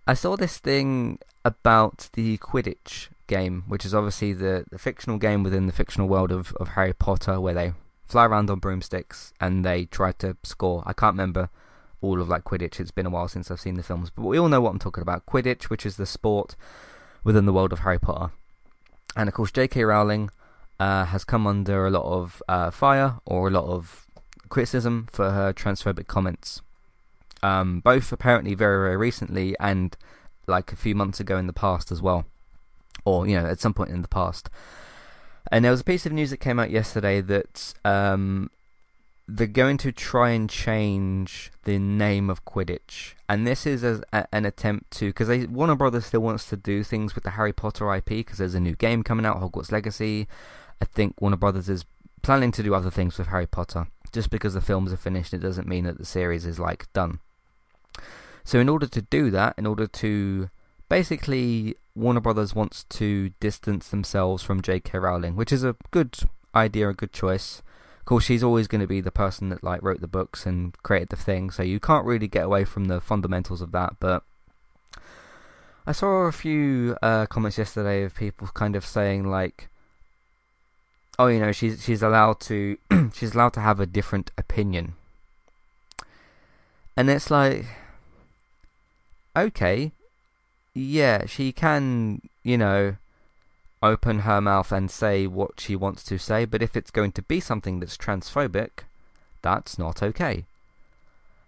I 0.06 0.14
saw 0.14 0.37
this 0.37 0.58
thing 0.58 1.19
about 1.44 2.08
the 2.14 2.38
Quidditch 2.38 3.08
game, 3.28 3.64
which 3.69 3.84
is 3.84 3.94
obviously 3.94 4.32
the, 4.32 4.64
the 4.70 4.78
fictional 4.78 5.16
game 5.16 5.43
within 5.43 5.66
the 5.66 5.72
fictional 5.72 6.08
world 6.08 6.32
of, 6.32 6.52
of 6.54 6.70
Harry 6.70 6.93
Potter, 6.93 7.40
where 7.40 7.54
they 7.54 7.72
fly 8.04 8.26
around 8.26 8.50
on 8.50 8.58
broomsticks 8.58 9.32
and 9.40 9.64
they 9.64 9.84
try 9.84 10.12
to 10.12 10.37
score. 10.43 10.82
I 10.87 10.93
can't 10.93 11.14
remember 11.14 11.50
all 12.00 12.20
of 12.20 12.28
like 12.28 12.44
Quidditch. 12.44 12.81
It's 12.81 12.90
been 12.90 13.06
a 13.06 13.10
while 13.10 13.28
since 13.28 13.50
I've 13.50 13.60
seen 13.60 13.76
the 13.76 13.82
films, 13.82 14.10
but 14.10 14.22
we 14.22 14.38
all 14.38 14.49
know 14.49 14.60
what 14.60 14.70
I'm 14.70 14.78
talking 14.81 15.02
about. 15.02 15.25
Quidditch, 15.25 15.64
which 15.64 15.87
is 15.87 15.96
the 15.96 16.06
sport 16.06 16.56
within 17.22 17.46
the 17.46 17.52
world 17.52 17.72
of 17.72 17.81
Harry 17.81 18.00
Potter, 18.00 18.32
and 19.16 19.28
of 19.28 19.34
course 19.34 19.52
J.K. 19.52 19.84
Rowling 19.84 20.31
uh, 20.81 21.05
has 21.06 21.25
come 21.25 21.46
under 21.46 21.87
a 21.87 21.90
lot 21.90 22.05
of 22.05 22.43
uh, 22.48 22.72
fire 22.72 23.20
or 23.25 23.46
a 23.46 23.50
lot 23.50 23.64
of 23.64 24.08
criticism 24.48 25.08
for 25.12 25.31
her 25.31 25.52
transphobic 25.52 26.08
comments. 26.08 26.60
Um, 27.43 27.81
both 27.81 28.12
apparently 28.12 28.55
very 28.55 28.87
very 28.87 28.97
recently 28.97 29.56
and 29.59 29.97
like 30.47 30.73
a 30.73 30.77
few 30.77 30.94
months 30.94 31.21
ago 31.21 31.39
in 31.39 31.47
the 31.47 31.53
past 31.53 31.91
as 31.91 32.00
well, 32.00 32.25
or 33.05 33.27
you 33.27 33.41
know 33.41 33.47
at 33.47 33.61
some 33.61 33.75
point 33.75 33.91
in 33.91 34.03
the 34.03 34.09
past. 34.09 34.49
And 35.50 35.65
there 35.65 35.73
was 35.73 35.81
a 35.81 35.85
piece 35.85 36.06
of 36.06 36.12
news 36.12 36.31
that 36.31 36.39
came 36.39 36.59
out 36.59 36.71
yesterday 36.71 37.21
that 37.21 37.75
um, 37.85 38.50
they're 39.27 39.47
going 39.47 39.77
to 39.79 39.93
try 39.93 40.31
and 40.31 40.49
change 40.49 41.50
the 41.65 41.79
name 41.79 42.31
of 42.31 42.44
Quidditch, 42.44 43.15
and 43.29 43.47
this 43.47 43.67
is 43.67 43.82
a, 43.82 44.03
an 44.32 44.44
attempt 44.44 44.91
to 44.99 45.06
because 45.06 45.46
Warner 45.49 45.75
Brothers 45.75 46.06
still 46.06 46.20
wants 46.20 46.46
to 46.46 46.56
do 46.56 46.82
things 46.84 47.15
with 47.15 47.25
the 47.25 47.31
Harry 47.31 47.53
Potter 47.53 47.93
IP 47.94 48.06
because 48.06 48.39
there's 48.39 48.55
a 48.55 48.61
new 48.61 48.75
game 48.75 49.03
coming 49.03 49.27
out, 49.27 49.41
Hogwarts 49.41 49.72
Legacy. 49.72 50.29
I 50.81 50.84
think 50.84 51.20
Warner 51.20 51.37
Brothers 51.37 51.69
is 51.69 51.84
planning 52.22 52.53
to 52.53 52.63
do 52.63 52.75
other 52.75 52.91
things 52.91 53.19
with 53.19 53.29
Harry 53.29 53.46
Potter. 53.46 53.89
Just 54.13 54.31
because 54.31 54.55
the 54.55 54.61
films 54.61 54.93
are 54.93 54.96
finished, 54.96 55.32
it 55.32 55.39
doesn't 55.39 55.69
mean 55.69 55.84
that 55.84 55.99
the 55.99 56.05
series 56.05 56.44
is 56.44 56.58
like 56.58 56.93
done. 56.93 57.20
So, 58.44 58.58
in 58.58 58.69
order 58.69 58.87
to 58.87 59.03
do 59.03 59.31
that, 59.31 59.55
in 59.56 59.67
order 59.67 59.87
to 59.87 60.51
basically, 60.89 61.77
Warner 61.94 62.20
Brothers 62.20 62.55
wants 62.55 62.84
to 62.84 63.31
distance 63.41 63.89
themselves 63.89 64.43
from 64.43 64.63
J.K. 64.63 64.99
Rowling, 64.99 65.37
which 65.37 65.53
is 65.53 65.65
a 65.65 65.77
good 65.91 66.19
idea, 66.55 66.89
a 66.89 66.94
good 66.94 67.13
choice. 67.13 67.63
Of 68.01 68.06
course, 68.06 68.25
she's 68.25 68.43
always 68.43 68.67
going 68.67 68.81
to 68.81 68.87
be 68.87 69.01
the 69.01 69.13
person 69.13 69.49
that 69.51 69.63
like 69.63 69.82
wrote 69.82 70.01
the 70.01 70.08
books 70.08 70.44
and 70.44 70.77
created 70.82 71.11
the 71.11 71.17
thing, 71.17 71.51
so 71.51 71.63
you 71.63 71.79
can't 71.79 72.05
really 72.05 72.29
get 72.29 72.44
away 72.44 72.65
from 72.65 72.87
the 72.87 73.01
fundamentals 73.01 73.63
of 73.63 73.72
that. 73.72 73.94
But 74.01 74.25
I 75.87 75.93
saw 75.93 76.22
a 76.22 76.32
few 76.32 76.96
uh, 77.03 77.27
comments 77.27 77.58
yesterday 77.58 78.03
of 78.03 78.15
people 78.15 78.49
kind 78.49 78.75
of 78.75 78.84
saying 78.84 79.31
like, 79.31 79.69
"Oh, 81.19 81.29
you 81.29 81.39
know, 81.39 81.53
she's 81.53 81.84
she's 81.84 82.03
allowed 82.03 82.41
to 82.41 82.77
she's 83.15 83.34
allowed 83.34 83.53
to 83.55 83.61
have 83.61 83.81
a 83.81 83.87
different 83.87 84.31
opinion," 84.37 84.94
and 86.96 87.08
it's 87.08 87.31
like, 87.31 87.67
okay, 89.36 89.93
yeah, 90.74 91.27
she 91.27 91.53
can, 91.53 92.20
you 92.43 92.56
know, 92.58 92.96
open 93.82 94.20
her 94.20 94.41
mouth 94.41 94.70
and 94.72 94.91
say 94.91 95.27
what 95.27 95.60
she 95.60 95.74
wants 95.74 96.05
to 96.05 96.19
say, 96.19 96.44
but 96.44 96.62
if 96.62 96.77
it's 96.77 96.91
going 96.91 97.12
to 97.12 97.22
be 97.22 97.41
something 97.41 97.81
that's 97.81 97.96
transphobic, 97.96 98.84
that's 99.43 99.79
not 99.79 100.03
okay. 100.03 100.44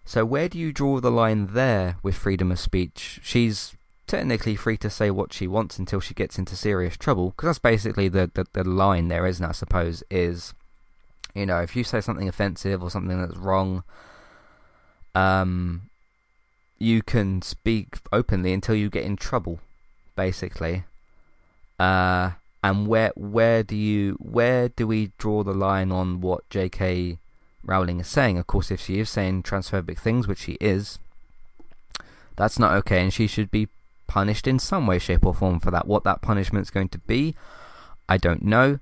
So 0.04 0.24
where 0.24 0.48
do 0.48 0.58
you 0.58 0.72
draw 0.72 1.00
the 1.00 1.10
line 1.10 1.48
there 1.52 1.96
with 2.02 2.16
freedom 2.16 2.50
of 2.50 2.58
speech? 2.58 3.20
She's 3.22 3.74
technically 4.06 4.56
free 4.56 4.76
to 4.78 4.90
say 4.90 5.10
what 5.10 5.32
she 5.32 5.46
wants 5.46 5.78
until 5.78 6.00
she 6.00 6.12
gets 6.12 6.38
into 6.38 6.56
serious 6.56 6.96
trouble, 6.96 7.30
because 7.30 7.48
that's 7.48 7.58
basically 7.58 8.08
the, 8.08 8.30
the, 8.34 8.46
the 8.52 8.64
line 8.64 9.08
there, 9.08 9.26
isn't 9.26 9.44
I 9.44 9.52
suppose, 9.52 10.02
is, 10.10 10.52
you 11.34 11.46
know, 11.46 11.60
if 11.60 11.74
you 11.74 11.84
say 11.84 12.00
something 12.00 12.28
offensive 12.28 12.82
or 12.82 12.90
something 12.90 13.18
that's 13.18 13.36
wrong, 13.36 13.84
um, 15.14 15.82
you 16.78 17.02
can 17.02 17.42
speak 17.42 17.98
openly 18.12 18.52
until 18.52 18.74
you 18.74 18.90
get 18.90 19.04
in 19.04 19.16
trouble, 19.16 19.60
basically. 20.16 20.84
Uh, 21.78 22.32
and 22.62 22.86
where 22.86 23.12
where 23.14 23.62
do 23.62 23.76
you 23.76 24.16
where 24.20 24.68
do 24.68 24.86
we 24.86 25.12
draw 25.18 25.42
the 25.42 25.52
line 25.52 25.92
on 25.92 26.20
what 26.20 26.48
J.K. 26.50 27.18
Rowling 27.64 28.00
is 28.00 28.08
saying. 28.08 28.38
Of 28.38 28.46
course, 28.46 28.70
if 28.70 28.80
she 28.80 28.98
is 28.98 29.10
saying 29.10 29.42
transphobic 29.42 29.98
things, 29.98 30.28
which 30.28 30.40
she 30.40 30.52
is, 30.60 30.98
that's 32.36 32.58
not 32.58 32.72
okay, 32.72 33.02
and 33.02 33.12
she 33.12 33.26
should 33.26 33.50
be 33.50 33.68
punished 34.06 34.46
in 34.46 34.58
some 34.58 34.86
way, 34.86 34.98
shape, 34.98 35.24
or 35.24 35.34
form 35.34 35.60
for 35.60 35.70
that. 35.70 35.86
What 35.86 36.04
that 36.04 36.22
punishment 36.22 36.66
is 36.66 36.70
going 36.70 36.88
to 36.90 36.98
be, 36.98 37.34
I 38.08 38.16
don't 38.16 38.42
know. 38.42 38.78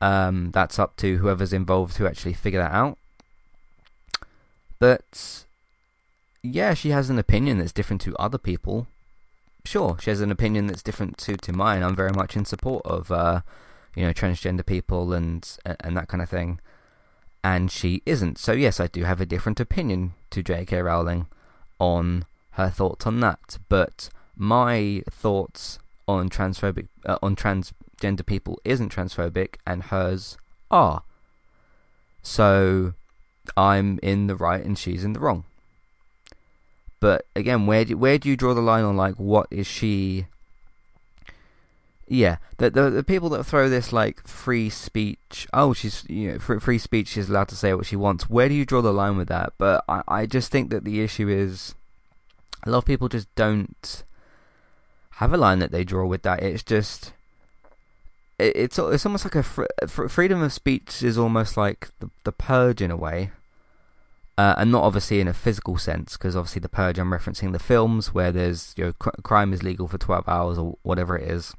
Um, 0.00 0.50
that's 0.52 0.78
up 0.78 0.96
to 0.96 1.18
whoever's 1.18 1.52
involved 1.52 1.96
to 1.96 2.06
actually 2.06 2.34
figure 2.34 2.60
that 2.60 2.72
out. 2.72 2.98
But 4.78 5.44
yeah, 6.44 6.74
she 6.74 6.90
has 6.90 7.08
an 7.08 7.18
opinion 7.18 7.58
that's 7.58 7.72
different 7.72 8.02
to 8.02 8.14
other 8.16 8.36
people. 8.36 8.86
Sure, 9.64 9.96
she 9.98 10.10
has 10.10 10.20
an 10.20 10.30
opinion 10.30 10.66
that's 10.66 10.82
different 10.82 11.16
to, 11.18 11.36
to 11.38 11.52
mine. 11.52 11.82
I'm 11.82 11.96
very 11.96 12.12
much 12.12 12.36
in 12.36 12.44
support 12.44 12.84
of 12.84 13.10
uh, 13.10 13.40
you 13.96 14.04
know 14.04 14.12
transgender 14.12 14.64
people 14.64 15.14
and 15.14 15.56
and 15.80 15.96
that 15.96 16.08
kind 16.08 16.22
of 16.22 16.28
thing. 16.28 16.60
And 17.42 17.70
she 17.70 18.02
isn't. 18.04 18.38
So 18.38 18.52
yes, 18.52 18.78
I 18.78 18.86
do 18.88 19.04
have 19.04 19.20
a 19.20 19.26
different 19.26 19.58
opinion 19.58 20.12
to 20.30 20.42
J.K. 20.42 20.82
Rowling 20.82 21.26
on 21.78 22.26
her 22.52 22.68
thoughts 22.68 23.06
on 23.06 23.20
that. 23.20 23.58
But 23.68 24.10
my 24.36 25.02
thoughts 25.10 25.78
on 26.06 26.28
transphobic 26.28 26.88
uh, 27.06 27.18
on 27.22 27.36
transgender 27.36 28.24
people 28.24 28.60
isn't 28.66 28.94
transphobic, 28.94 29.56
and 29.66 29.84
hers 29.84 30.36
are. 30.70 31.04
So 32.22 32.92
I'm 33.56 33.98
in 34.02 34.26
the 34.26 34.36
right 34.36 34.64
and 34.64 34.78
she's 34.78 35.04
in 35.04 35.14
the 35.14 35.20
wrong. 35.20 35.44
But 37.00 37.26
again, 37.36 37.66
where 37.66 37.84
do 37.84 37.96
where 37.96 38.18
do 38.18 38.28
you 38.28 38.36
draw 38.36 38.54
the 38.54 38.60
line 38.60 38.84
on 38.84 38.96
like 38.96 39.16
what 39.16 39.46
is 39.50 39.66
she? 39.66 40.26
Yeah, 42.06 42.36
the 42.58 42.70
the, 42.70 42.90
the 42.90 43.04
people 43.04 43.28
that 43.30 43.44
throw 43.44 43.68
this 43.68 43.92
like 43.92 44.26
free 44.26 44.70
speech. 44.70 45.46
Oh, 45.52 45.72
she's 45.72 46.04
you 46.08 46.32
know 46.32 46.38
free, 46.38 46.60
free 46.60 46.78
speech. 46.78 47.08
She's 47.08 47.28
allowed 47.28 47.48
to 47.48 47.56
say 47.56 47.74
what 47.74 47.86
she 47.86 47.96
wants. 47.96 48.28
Where 48.28 48.48
do 48.48 48.54
you 48.54 48.64
draw 48.64 48.82
the 48.82 48.92
line 48.92 49.16
with 49.16 49.28
that? 49.28 49.52
But 49.58 49.84
I 49.88 50.02
I 50.08 50.26
just 50.26 50.50
think 50.50 50.70
that 50.70 50.84
the 50.84 51.02
issue 51.02 51.28
is 51.28 51.74
a 52.64 52.70
lot 52.70 52.78
of 52.78 52.84
people 52.84 53.08
just 53.08 53.32
don't 53.34 54.04
have 55.16 55.32
a 55.32 55.36
line 55.36 55.60
that 55.60 55.70
they 55.70 55.84
draw 55.84 56.06
with 56.06 56.22
that. 56.22 56.42
It's 56.42 56.62
just 56.62 57.12
it, 58.38 58.56
it's 58.56 58.78
it's 58.78 59.06
almost 59.06 59.24
like 59.24 59.36
a 59.36 59.42
fr- 59.42 60.08
freedom 60.08 60.42
of 60.42 60.52
speech 60.52 61.02
is 61.02 61.18
almost 61.18 61.56
like 61.56 61.88
the 62.00 62.10
the 62.24 62.32
purge 62.32 62.80
in 62.80 62.90
a 62.90 62.96
way. 62.96 63.30
Uh, 64.36 64.54
and 64.58 64.72
not 64.72 64.82
obviously 64.82 65.20
in 65.20 65.28
a 65.28 65.32
physical 65.32 65.78
sense, 65.78 66.16
because 66.16 66.34
obviously 66.34 66.60
the 66.60 66.68
purge 66.68 66.98
I'm 66.98 67.12
referencing 67.12 67.52
the 67.52 67.58
films 67.60 68.12
where 68.12 68.32
there's 68.32 68.74
you 68.76 68.86
know 68.86 68.92
cr- 68.94 69.20
crime 69.22 69.52
is 69.52 69.62
legal 69.62 69.86
for 69.86 69.96
12 69.96 70.28
hours 70.28 70.58
or 70.58 70.76
whatever 70.82 71.16
it 71.16 71.30
is. 71.30 71.54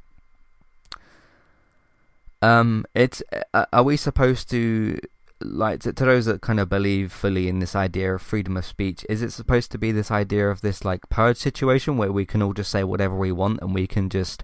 Um, 2.42 2.86
it's 2.94 3.24
uh, 3.54 3.66
are 3.72 3.84
we 3.84 3.96
supposed 3.96 4.50
to 4.50 5.00
like 5.42 5.82
to, 5.82 5.94
to, 5.94 6.06
those 6.06 6.26
that 6.26 6.42
kind 6.42 6.60
of 6.60 6.70
believe 6.70 7.12
fully 7.12 7.48
in 7.48 7.60
this 7.60 7.76
idea 7.76 8.14
of 8.14 8.22
freedom 8.22 8.58
of 8.58 8.66
speech, 8.66 9.06
is 9.10 9.22
it 9.22 9.32
supposed 9.32 9.72
to 9.72 9.78
be 9.78 9.92
this 9.92 10.12
idea 10.12 10.50
of 10.50 10.62
this 10.62 10.86
like 10.86 11.10
purge 11.10 11.38
situation 11.38 11.98
where 11.98 12.12
we 12.12 12.26
can 12.26 12.42
all 12.42 12.54
just 12.54 12.72
say 12.72 12.84
whatever 12.84 13.16
we 13.16 13.32
want 13.32 13.62
and 13.62 13.74
we 13.74 13.88
can 13.88 14.10
just 14.10 14.44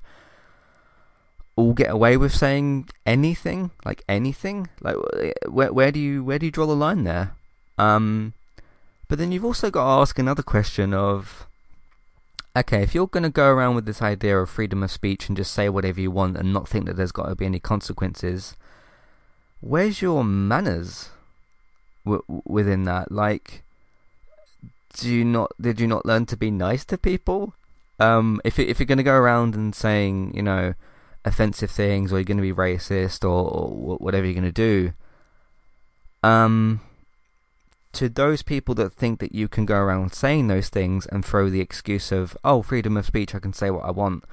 all 1.55 1.73
get 1.73 1.89
away 1.89 2.17
with 2.17 2.33
saying 2.33 2.89
anything, 3.05 3.71
like 3.85 4.03
anything? 4.07 4.69
Like 4.81 4.95
where 5.47 5.73
where 5.73 5.91
do 5.91 5.99
you 5.99 6.23
where 6.23 6.39
do 6.39 6.45
you 6.47 6.51
draw 6.51 6.65
the 6.65 6.75
line 6.75 7.03
there? 7.03 7.35
Um, 7.81 8.33
but 9.07 9.17
then 9.17 9.31
you've 9.31 9.45
also 9.45 9.71
got 9.71 9.83
to 9.83 10.01
ask 10.01 10.19
another 10.19 10.43
question 10.43 10.93
of 10.93 11.47
okay, 12.55 12.83
if 12.83 12.93
you're 12.93 13.07
going 13.07 13.23
to 13.23 13.29
go 13.29 13.47
around 13.47 13.75
with 13.75 13.85
this 13.85 14.01
idea 14.01 14.37
of 14.37 14.49
freedom 14.49 14.83
of 14.83 14.91
speech 14.91 15.27
and 15.27 15.37
just 15.37 15.53
say 15.53 15.69
whatever 15.69 16.01
you 16.01 16.11
want 16.11 16.37
and 16.37 16.53
not 16.53 16.67
think 16.67 16.85
that 16.85 16.97
there's 16.97 17.13
got 17.13 17.27
to 17.27 17.35
be 17.35 17.45
any 17.45 17.59
consequences, 17.59 18.55
where's 19.61 20.01
your 20.01 20.23
manners 20.23 21.09
w- 22.05 22.23
within 22.45 22.83
that? 22.83 23.11
Like, 23.11 23.63
do 24.93 25.09
you 25.09 25.25
not 25.25 25.51
did 25.59 25.79
you 25.79 25.87
not 25.87 26.05
learn 26.05 26.25
to 26.27 26.37
be 26.37 26.51
nice 26.51 26.85
to 26.85 26.97
people? 26.97 27.55
Um, 27.99 28.41
if 28.43 28.59
if 28.59 28.79
you're 28.79 28.85
going 28.85 28.97
to 28.97 29.03
go 29.03 29.15
around 29.15 29.55
and 29.55 29.73
saying 29.73 30.33
you 30.35 30.43
know 30.43 30.75
offensive 31.25 31.71
things, 31.71 32.13
or 32.13 32.17
you're 32.17 32.25
going 32.25 32.37
to 32.37 32.43
be 32.43 32.53
racist, 32.53 33.23
or, 33.23 33.49
or 33.49 33.97
whatever 33.97 34.25
you're 34.25 34.39
going 34.41 34.43
to 34.43 34.51
do, 34.51 34.93
um, 36.21 36.81
to 37.93 38.09
those 38.09 38.41
people 38.41 38.75
that 38.75 38.93
think 38.93 39.19
that 39.19 39.35
you 39.35 39.47
can 39.47 39.65
go 39.65 39.75
around 39.75 40.13
saying 40.13 40.47
those 40.47 40.69
things 40.69 41.05
and 41.07 41.25
throw 41.25 41.49
the 41.49 41.61
excuse 41.61 42.11
of 42.11 42.37
oh 42.43 42.61
freedom 42.61 42.97
of 42.97 43.05
speech, 43.05 43.35
I 43.35 43.39
can 43.39 43.53
say 43.53 43.69
what 43.69 43.85
I 43.85 43.91
want. 43.91 44.23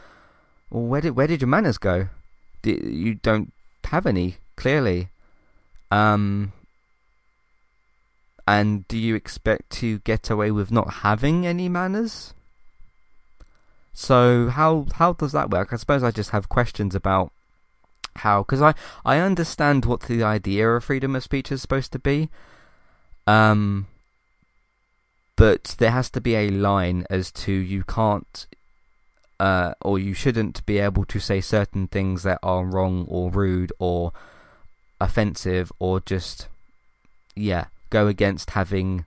Well, 0.71 0.85
where 0.85 1.01
did 1.01 1.17
where 1.17 1.27
did 1.27 1.41
your 1.41 1.49
manners 1.49 1.79
go? 1.79 2.09
you 2.65 3.15
don't 3.15 3.53
have 3.85 4.07
any 4.07 4.37
clearly. 4.57 5.09
Um, 5.91 6.53
and 8.47 8.87
do 8.89 8.99
you 8.99 9.15
expect 9.15 9.71
to 9.71 9.99
get 10.01 10.31
away 10.31 10.51
with 10.51 10.71
not 10.71 10.95
having 10.95 11.47
any 11.47 11.69
manners? 11.69 12.35
So 13.93 14.49
how 14.49 14.87
how 14.95 15.13
does 15.13 15.33
that 15.33 15.51
work? 15.51 15.73
I 15.73 15.77
suppose 15.77 16.03
I 16.03 16.11
just 16.11 16.31
have 16.31 16.49
questions 16.49 16.95
about 16.95 17.33
how 18.17 18.43
because 18.43 18.63
I 18.63 18.75
I 19.05 19.19
understand 19.19 19.85
what 19.85 20.03
the 20.03 20.23
idea 20.23 20.69
of 20.71 20.85
freedom 20.85 21.17
of 21.17 21.23
speech 21.23 21.51
is 21.51 21.63
supposed 21.63 21.93
to 21.93 21.99
be. 21.99 22.29
Um, 23.29 23.87
but 25.37 25.77
there 25.79 25.91
has 25.91 26.09
to 26.11 26.21
be 26.21 26.35
a 26.35 26.49
line 26.49 27.05
as 27.11 27.31
to 27.33 27.53
you 27.53 27.85
can't 27.85 28.47
uh, 29.39 29.75
or 29.83 29.99
you 29.99 30.15
shouldn't 30.15 30.65
be 30.65 30.79
able 30.79 31.05
to 31.05 31.21
say 31.21 31.43
certain 31.43 31.87
things 31.89 32.23
that 32.23 32.39
are 32.43 32.65
wrong 32.65 33.05
or 33.07 33.31
rude 33.31 33.71
or 33.79 34.13
offensive 34.99 35.71
or 35.79 36.01
just 36.01 36.49
yeah 37.37 37.67
go 37.91 38.09
against 38.09 38.51
having 38.51 39.05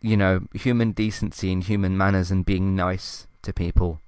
you 0.00 0.16
know 0.16 0.46
human 0.54 0.92
decency 0.92 1.52
and 1.52 1.64
human 1.64 1.98
manners 1.98 2.30
and 2.30 2.46
being 2.46 2.76
nice 2.76 3.26
to 3.42 3.52
people. 3.52 4.00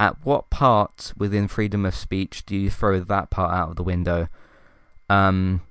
At 0.00 0.16
what 0.24 0.50
part 0.50 1.12
within 1.16 1.46
freedom 1.46 1.86
of 1.86 1.94
speech 1.94 2.44
do 2.44 2.56
you 2.56 2.70
throw 2.70 2.98
that 2.98 3.30
part 3.30 3.52
out 3.54 3.70
of 3.70 3.76
the 3.76 3.84
window? 3.84 4.28
Um 5.08 5.62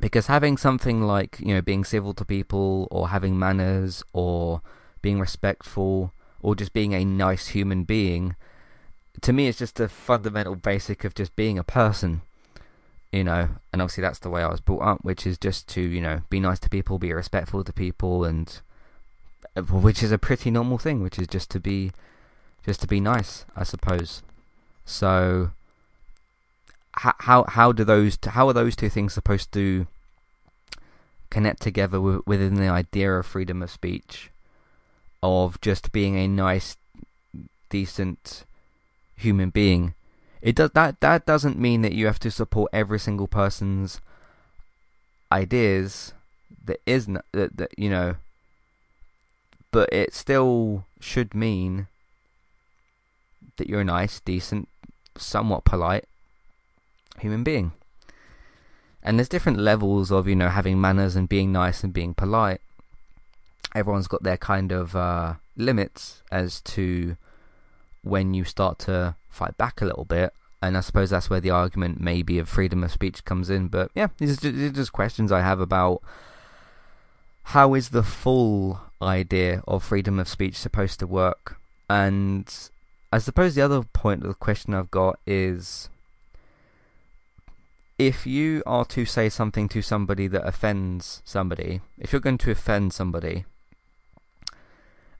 because 0.00 0.26
having 0.26 0.56
something 0.56 1.02
like 1.02 1.38
you 1.40 1.54
know 1.54 1.62
being 1.62 1.84
civil 1.84 2.14
to 2.14 2.24
people 2.24 2.88
or 2.90 3.08
having 3.08 3.38
manners 3.38 4.02
or 4.12 4.60
being 5.02 5.20
respectful 5.20 6.12
or 6.42 6.54
just 6.54 6.72
being 6.72 6.94
a 6.94 7.04
nice 7.04 7.48
human 7.48 7.84
being 7.84 8.36
to 9.20 9.32
me 9.32 9.48
it's 9.48 9.58
just 9.58 9.78
a 9.80 9.88
fundamental 9.88 10.56
basic 10.56 11.04
of 11.04 11.14
just 11.14 11.34
being 11.36 11.58
a 11.58 11.64
person 11.64 12.22
you 13.14 13.22
know, 13.22 13.48
and 13.72 13.80
obviously 13.80 14.02
that's 14.02 14.18
the 14.18 14.28
way 14.28 14.42
I 14.42 14.48
was 14.48 14.60
brought 14.60 14.82
up, 14.82 14.98
which 15.04 15.24
is 15.24 15.38
just 15.38 15.68
to, 15.68 15.80
you 15.80 16.00
know, 16.00 16.22
be 16.30 16.40
nice 16.40 16.58
to 16.60 16.68
people, 16.68 16.98
be 16.98 17.12
respectful 17.12 17.62
to 17.62 17.72
people, 17.72 18.24
and 18.24 18.60
uh, 19.56 19.62
which 19.62 20.02
is 20.02 20.10
a 20.10 20.18
pretty 20.18 20.50
normal 20.50 20.78
thing, 20.78 21.00
which 21.00 21.16
is 21.20 21.28
just 21.28 21.48
to 21.52 21.60
be, 21.60 21.92
just 22.66 22.80
to 22.80 22.88
be 22.88 22.98
nice, 22.98 23.44
I 23.54 23.62
suppose. 23.62 24.24
So, 24.84 25.52
how 26.96 27.44
how 27.48 27.72
do 27.72 27.84
those 27.84 28.18
how 28.24 28.48
are 28.48 28.52
those 28.52 28.76
two 28.76 28.88
things 28.88 29.12
supposed 29.12 29.52
to 29.52 29.86
connect 31.30 31.60
together 31.62 32.00
within 32.00 32.54
the 32.54 32.68
idea 32.68 33.12
of 33.12 33.26
freedom 33.26 33.62
of 33.62 33.70
speech, 33.70 34.30
of 35.22 35.60
just 35.60 35.90
being 35.92 36.16
a 36.16 36.28
nice, 36.28 36.76
decent 37.68 38.44
human 39.16 39.50
being? 39.50 39.94
It 40.40 40.56
does 40.56 40.70
that 40.74 41.00
that 41.00 41.26
doesn't 41.26 41.58
mean 41.58 41.82
that 41.82 41.94
you 41.94 42.06
have 42.06 42.20
to 42.20 42.30
support 42.30 42.70
every 42.72 42.98
single 42.98 43.26
person's 43.26 44.00
ideas 45.32 46.12
that 46.64 46.80
isn't 46.86 47.18
that, 47.32 47.56
that 47.56 47.78
you 47.78 47.90
know 47.90 48.16
but 49.74 49.92
it 49.92 50.14
still 50.14 50.84
should 51.00 51.34
mean 51.34 51.88
that 53.56 53.68
you're 53.68 53.82
nice, 53.82 54.20
decent, 54.20 54.68
somewhat 55.16 55.64
polite 55.64 56.04
human 57.20 57.44
being. 57.44 57.72
And 59.02 59.18
there's 59.18 59.28
different 59.28 59.58
levels 59.58 60.10
of, 60.10 60.26
you 60.26 60.34
know, 60.34 60.48
having 60.48 60.80
manners 60.80 61.14
and 61.14 61.28
being 61.28 61.52
nice 61.52 61.84
and 61.84 61.92
being 61.92 62.14
polite. 62.14 62.60
Everyone's 63.74 64.08
got 64.08 64.22
their 64.22 64.38
kind 64.38 64.72
of 64.72 64.96
uh, 64.96 65.34
limits 65.56 66.22
as 66.30 66.60
to 66.62 67.16
when 68.02 68.34
you 68.34 68.44
start 68.44 68.78
to 68.80 69.16
fight 69.28 69.58
back 69.58 69.80
a 69.80 69.84
little 69.84 70.04
bit. 70.04 70.32
And 70.62 70.76
I 70.76 70.80
suppose 70.80 71.10
that's 71.10 71.28
where 71.28 71.40
the 71.40 71.50
argument 71.50 72.00
maybe 72.00 72.38
of 72.38 72.48
freedom 72.48 72.82
of 72.82 72.92
speech 72.92 73.24
comes 73.24 73.50
in. 73.50 73.68
But 73.68 73.90
yeah, 73.94 74.08
these 74.16 74.38
are 74.38 74.50
just, 74.50 74.74
just 74.74 74.92
questions 74.92 75.30
I 75.30 75.40
have 75.40 75.60
about 75.60 76.00
how 77.48 77.74
is 77.74 77.90
the 77.90 78.02
full 78.02 78.80
idea 79.02 79.62
of 79.68 79.82
freedom 79.82 80.18
of 80.18 80.28
speech 80.28 80.56
supposed 80.56 80.98
to 81.00 81.06
work? 81.06 81.58
And 81.90 82.50
I 83.12 83.18
suppose 83.18 83.54
the 83.54 83.62
other 83.62 83.82
point 83.82 84.22
of 84.22 84.28
the 84.28 84.34
question 84.34 84.72
I've 84.72 84.90
got 84.90 85.18
is 85.26 85.90
if 87.98 88.26
you 88.26 88.62
are 88.66 88.84
to 88.86 89.04
say 89.04 89.28
something 89.28 89.68
to 89.68 89.82
somebody 89.82 90.26
that 90.28 90.46
offends 90.46 91.22
somebody, 91.24 91.80
if 91.98 92.12
you're 92.12 92.20
going 92.20 92.38
to 92.38 92.50
offend 92.50 92.92
somebody, 92.92 93.44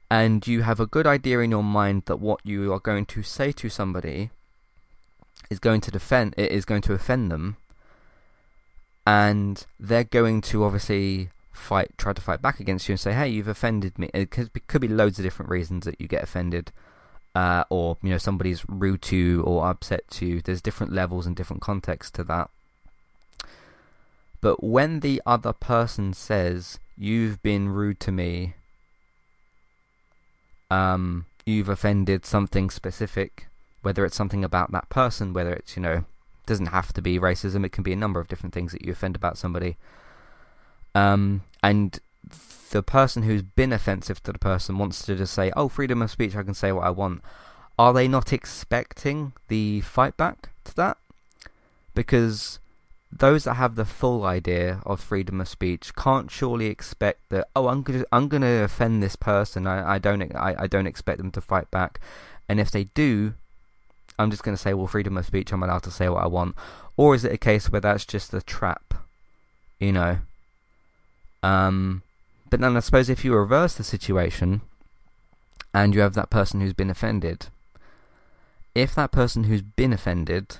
and 0.09 0.45
you 0.45 0.61
have 0.61 0.79
a 0.79 0.85
good 0.85 1.07
idea 1.07 1.39
in 1.39 1.51
your 1.51 1.63
mind 1.63 2.03
that 2.05 2.17
what 2.17 2.39
you 2.43 2.71
are 2.71 2.79
going 2.79 3.05
to 3.05 3.23
say 3.23 3.51
to 3.51 3.69
somebody 3.69 4.29
is 5.49 5.59
going 5.59 5.81
to 5.81 5.91
defend 5.91 6.33
it 6.37 6.51
is 6.51 6.63
going 6.63 6.81
to 6.81 6.93
offend 6.93 7.31
them 7.31 7.57
and 9.05 9.65
they're 9.79 10.03
going 10.03 10.41
to 10.41 10.63
obviously 10.63 11.29
fight, 11.55 11.97
try 11.97 12.13
to 12.13 12.21
fight 12.21 12.41
back 12.41 12.59
against 12.59 12.87
you 12.87 12.93
and 12.93 12.99
say, 12.99 13.13
"Hey, 13.13 13.29
you've 13.29 13.47
offended 13.47 13.97
me." 13.97 14.09
It 14.13 14.31
could 14.31 14.51
be, 14.53 14.61
could 14.61 14.81
be 14.81 14.87
loads 14.87 15.19
of 15.19 15.23
different 15.23 15.49
reasons 15.49 15.85
that 15.85 15.99
you 15.99 16.07
get 16.07 16.23
offended, 16.23 16.71
uh, 17.33 17.63
or 17.69 17.97
you 18.01 18.09
know 18.09 18.17
somebody's 18.17 18.63
rude 18.67 19.01
to 19.03 19.15
you 19.15 19.41
or 19.41 19.67
upset 19.67 20.07
to 20.11 20.25
you. 20.25 20.41
There's 20.41 20.61
different 20.61 20.93
levels 20.93 21.25
and 21.25 21.35
different 21.35 21.61
contexts 21.61 22.11
to 22.11 22.23
that. 22.25 22.49
But 24.45 24.63
when 24.63 24.99
the 24.99 25.23
other 25.25 25.53
person 25.53 26.13
says, 26.13 26.77
"You've 26.95 27.41
been 27.41 27.67
rude 27.67 27.99
to 28.01 28.11
me," 28.11 28.53
um, 30.69 31.25
you've 31.47 31.67
offended 31.67 32.27
something 32.27 32.69
specific, 32.69 33.47
whether 33.81 34.05
it's 34.05 34.15
something 34.15 34.43
about 34.43 34.71
that 34.71 34.87
person, 34.87 35.33
whether 35.33 35.51
it's 35.51 35.75
you 35.75 35.81
know 35.81 36.05
doesn't 36.45 36.67
have 36.67 36.93
to 36.93 37.01
be 37.01 37.17
racism. 37.17 37.65
It 37.65 37.71
can 37.71 37.83
be 37.83 37.93
a 37.93 37.95
number 37.95 38.19
of 38.19 38.27
different 38.27 38.53
things 38.53 38.71
that 38.71 38.85
you 38.85 38.91
offend 38.91 39.15
about 39.15 39.39
somebody. 39.39 39.77
Um, 40.93 41.41
and 41.63 41.99
the 42.69 42.83
person 42.83 43.23
who's 43.23 43.41
been 43.41 43.73
offensive 43.73 44.21
to 44.21 44.31
the 44.31 44.37
person 44.37 44.77
wants 44.77 45.03
to 45.07 45.15
just 45.15 45.33
say, 45.33 45.51
"Oh, 45.55 45.69
freedom 45.69 46.03
of 46.03 46.11
speech. 46.11 46.35
I 46.35 46.43
can 46.43 46.53
say 46.53 46.71
what 46.71 46.85
I 46.85 46.91
want." 46.91 47.23
Are 47.79 47.93
they 47.93 48.07
not 48.07 48.31
expecting 48.31 49.33
the 49.47 49.81
fight 49.81 50.15
back 50.17 50.51
to 50.65 50.75
that? 50.75 50.97
Because 51.95 52.59
those 53.17 53.45
that 53.45 53.53
have 53.53 53.75
the 53.75 53.85
full 53.85 54.25
idea 54.25 54.81
of 54.85 54.99
freedom 54.99 55.39
of 55.39 55.47
speech 55.47 55.95
can't 55.95 56.29
surely 56.29 56.67
expect 56.67 57.29
that. 57.29 57.47
Oh, 57.55 57.69
I'm 57.69 57.81
gonna 57.81 58.03
I'm 58.11 58.27
gonna 58.27 58.63
offend 58.63 59.01
this 59.01 59.15
person. 59.15 59.65
I, 59.65 59.95
I 59.95 59.99
don't 59.99 60.35
I, 60.35 60.55
I 60.59 60.67
don't 60.67 60.87
expect 60.87 61.19
them 61.19 61.31
to 61.31 61.41
fight 61.41 61.71
back. 61.71 61.99
And 62.49 62.59
if 62.59 62.71
they 62.71 62.85
do, 62.85 63.33
I'm 64.19 64.31
just 64.31 64.43
going 64.43 64.55
to 64.55 64.61
say, 64.61 64.73
well, 64.73 64.87
freedom 64.87 65.17
of 65.17 65.25
speech, 65.25 65.51
I'm 65.51 65.63
allowed 65.63 65.83
to 65.83 65.91
say 65.91 66.09
what 66.09 66.23
I 66.23 66.27
want? 66.27 66.55
Or 66.95 67.15
is 67.15 67.25
it 67.25 67.33
a 67.33 67.37
case 67.37 67.71
where 67.71 67.81
that's 67.81 68.05
just 68.05 68.33
a 68.33 68.41
trap? 68.41 68.93
You 69.79 69.91
know? 69.91 70.17
Um, 71.43 72.03
but 72.49 72.59
then 72.59 72.77
I 72.77 72.79
suppose 72.79 73.09
if 73.09 73.25
you 73.25 73.33
reverse 73.35 73.75
the 73.75 73.83
situation 73.83 74.61
and 75.73 75.93
you 75.93 76.01
have 76.01 76.13
that 76.13 76.29
person 76.29 76.61
who's 76.61 76.73
been 76.73 76.89
offended, 76.89 77.47
if 78.73 78.95
that 78.95 79.11
person 79.11 79.45
who's 79.45 79.61
been 79.61 79.91
offended 79.91 80.57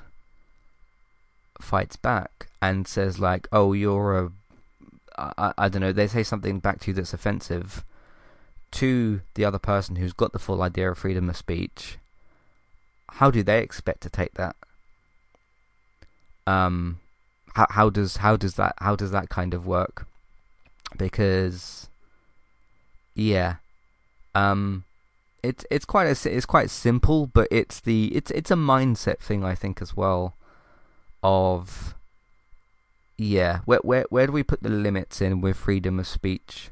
fights 1.62 1.96
back 1.96 2.35
and 2.62 2.88
says 2.88 3.20
like, 3.20 3.48
"Oh, 3.52 3.74
you're 3.74 4.20
a," 4.20 4.32
I, 5.18 5.54
I 5.58 5.70
don't 5.70 5.82
know, 5.82 5.92
they 5.92 6.08
say 6.08 6.24
something 6.24 6.60
back 6.60 6.80
to 6.82 6.92
you 6.92 6.94
that's 6.94 7.14
offensive 7.14 7.84
to 8.76 9.22
the 9.36 9.46
other 9.46 9.60
person 9.60 9.96
who's 9.96 10.12
got 10.12 10.34
the 10.34 10.40
full 10.40 10.62
idea 10.62 10.92
of 10.92 10.98
freedom 10.98 11.30
of 11.30 11.38
speech, 11.38 11.98
how 13.14 13.32
do 13.32 13.42
they 13.42 13.60
expect 13.60 14.02
to 14.02 14.10
take 14.10 14.34
that? 14.34 14.56
Um, 16.46 17.00
how 17.54 17.68
how 17.70 17.90
does 17.90 18.18
how 18.18 18.36
does 18.36 18.56
that 18.56 18.76
how 18.80 18.96
does 18.96 19.12
that 19.12 19.30
kind 19.30 19.54
of 19.54 19.66
work? 19.66 20.06
Because, 20.98 21.88
yeah, 23.16 23.56
um, 24.36 24.84
it's 25.42 25.66
it's 25.72 25.86
quite 25.86 26.06
a, 26.08 26.30
it's 26.36 26.46
quite 26.46 26.70
simple, 26.70 27.28
but 27.28 27.48
it's 27.50 27.80
the 27.80 28.14
it's 28.14 28.32
it's 28.32 28.52
a 28.52 28.56
mindset 28.56 29.20
thing 29.20 29.46
I 29.46 29.56
think 29.56 29.82
as 29.82 29.96
well. 29.96 30.36
Of 31.24 31.96
yeah, 33.17 33.60
where 33.65 33.79
where 33.79 34.05
where 34.10 34.27
do 34.27 34.34
we 34.34 34.43
put 34.43 34.62
the 34.63 34.69
limits 34.69 35.22
in 35.22 35.41
with 35.41 35.57
freedom 35.57 36.00
of 36.00 36.07
speech? 36.07 36.69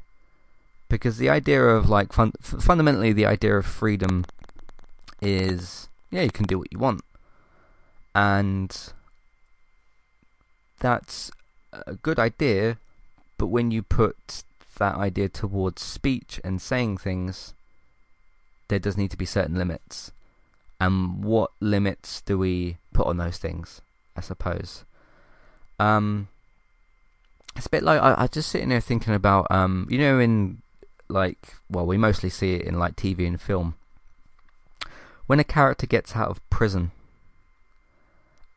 Because 0.88 1.18
the 1.18 1.30
idea 1.30 1.62
of 1.62 1.88
like 1.88 2.12
fun, 2.12 2.32
fundamentally 2.40 3.12
the 3.12 3.26
idea 3.26 3.56
of 3.56 3.66
freedom 3.66 4.24
is 5.22 5.88
yeah, 6.10 6.22
you 6.22 6.30
can 6.30 6.46
do 6.46 6.58
what 6.58 6.72
you 6.72 6.78
want. 6.78 7.02
And 8.14 8.92
that's 10.78 11.30
a 11.72 11.94
good 11.94 12.18
idea, 12.18 12.76
but 13.38 13.46
when 13.46 13.70
you 13.70 13.82
put 13.82 14.44
that 14.78 14.96
idea 14.96 15.28
towards 15.28 15.82
speech 15.82 16.40
and 16.44 16.60
saying 16.60 16.98
things, 16.98 17.54
there 18.68 18.78
does 18.78 18.96
need 18.96 19.10
to 19.10 19.16
be 19.16 19.24
certain 19.24 19.56
limits. 19.56 20.12
And 20.80 21.24
what 21.24 21.50
limits 21.60 22.20
do 22.20 22.38
we 22.38 22.76
put 22.92 23.06
on 23.06 23.16
those 23.16 23.38
things, 23.38 23.80
I 24.16 24.20
suppose? 24.20 24.84
Um, 25.80 26.28
it's 27.56 27.66
a 27.66 27.70
bit 27.70 27.82
like 27.82 28.00
I, 28.00 28.14
I 28.18 28.26
just 28.26 28.50
sitting 28.50 28.68
there 28.68 28.80
thinking 28.80 29.14
about 29.14 29.46
um, 29.50 29.86
you 29.90 29.98
know, 29.98 30.18
in 30.18 30.62
like 31.08 31.54
well, 31.70 31.86
we 31.86 31.96
mostly 31.96 32.30
see 32.30 32.54
it 32.54 32.62
in 32.62 32.78
like 32.78 32.96
TV 32.96 33.26
and 33.26 33.40
film 33.40 33.74
when 35.26 35.40
a 35.40 35.44
character 35.44 35.86
gets 35.86 36.14
out 36.14 36.28
of 36.28 36.50
prison 36.50 36.90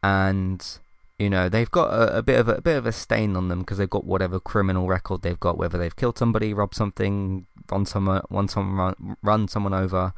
and 0.04 0.80
you 1.18 1.30
know 1.30 1.50
they've 1.50 1.72
got 1.72 1.92
a, 1.92 2.18
a 2.18 2.22
bit 2.22 2.40
of 2.40 2.48
a, 2.48 2.56
a, 2.56 2.62
bit 2.62 2.78
of 2.78 2.86
a 2.86 2.92
stain 2.92 3.36
on 3.36 3.48
them 3.48 3.60
because 3.60 3.78
they've 3.78 3.90
got 3.90 4.06
whatever 4.06 4.40
criminal 4.40 4.88
record 4.88 5.22
they've 5.22 5.40
got, 5.40 5.58
whether 5.58 5.78
they've 5.78 5.96
killed 5.96 6.18
somebody, 6.18 6.54
robbed 6.54 6.76
something, 6.76 7.46
run 7.72 7.86
someone, 7.86 8.48
someone, 8.48 8.76
run, 8.78 9.18
run 9.24 9.48
someone 9.48 9.74
over, 9.74 10.14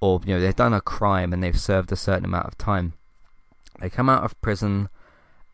or 0.00 0.20
you 0.24 0.34
know 0.34 0.40
they've 0.40 0.56
done 0.56 0.74
a 0.74 0.80
crime 0.80 1.32
and 1.32 1.42
they've 1.42 1.60
served 1.60 1.92
a 1.92 1.96
certain 1.96 2.24
amount 2.24 2.46
of 2.46 2.58
time. 2.58 2.94
They 3.78 3.88
come 3.88 4.08
out 4.08 4.24
of 4.24 4.40
prison 4.42 4.88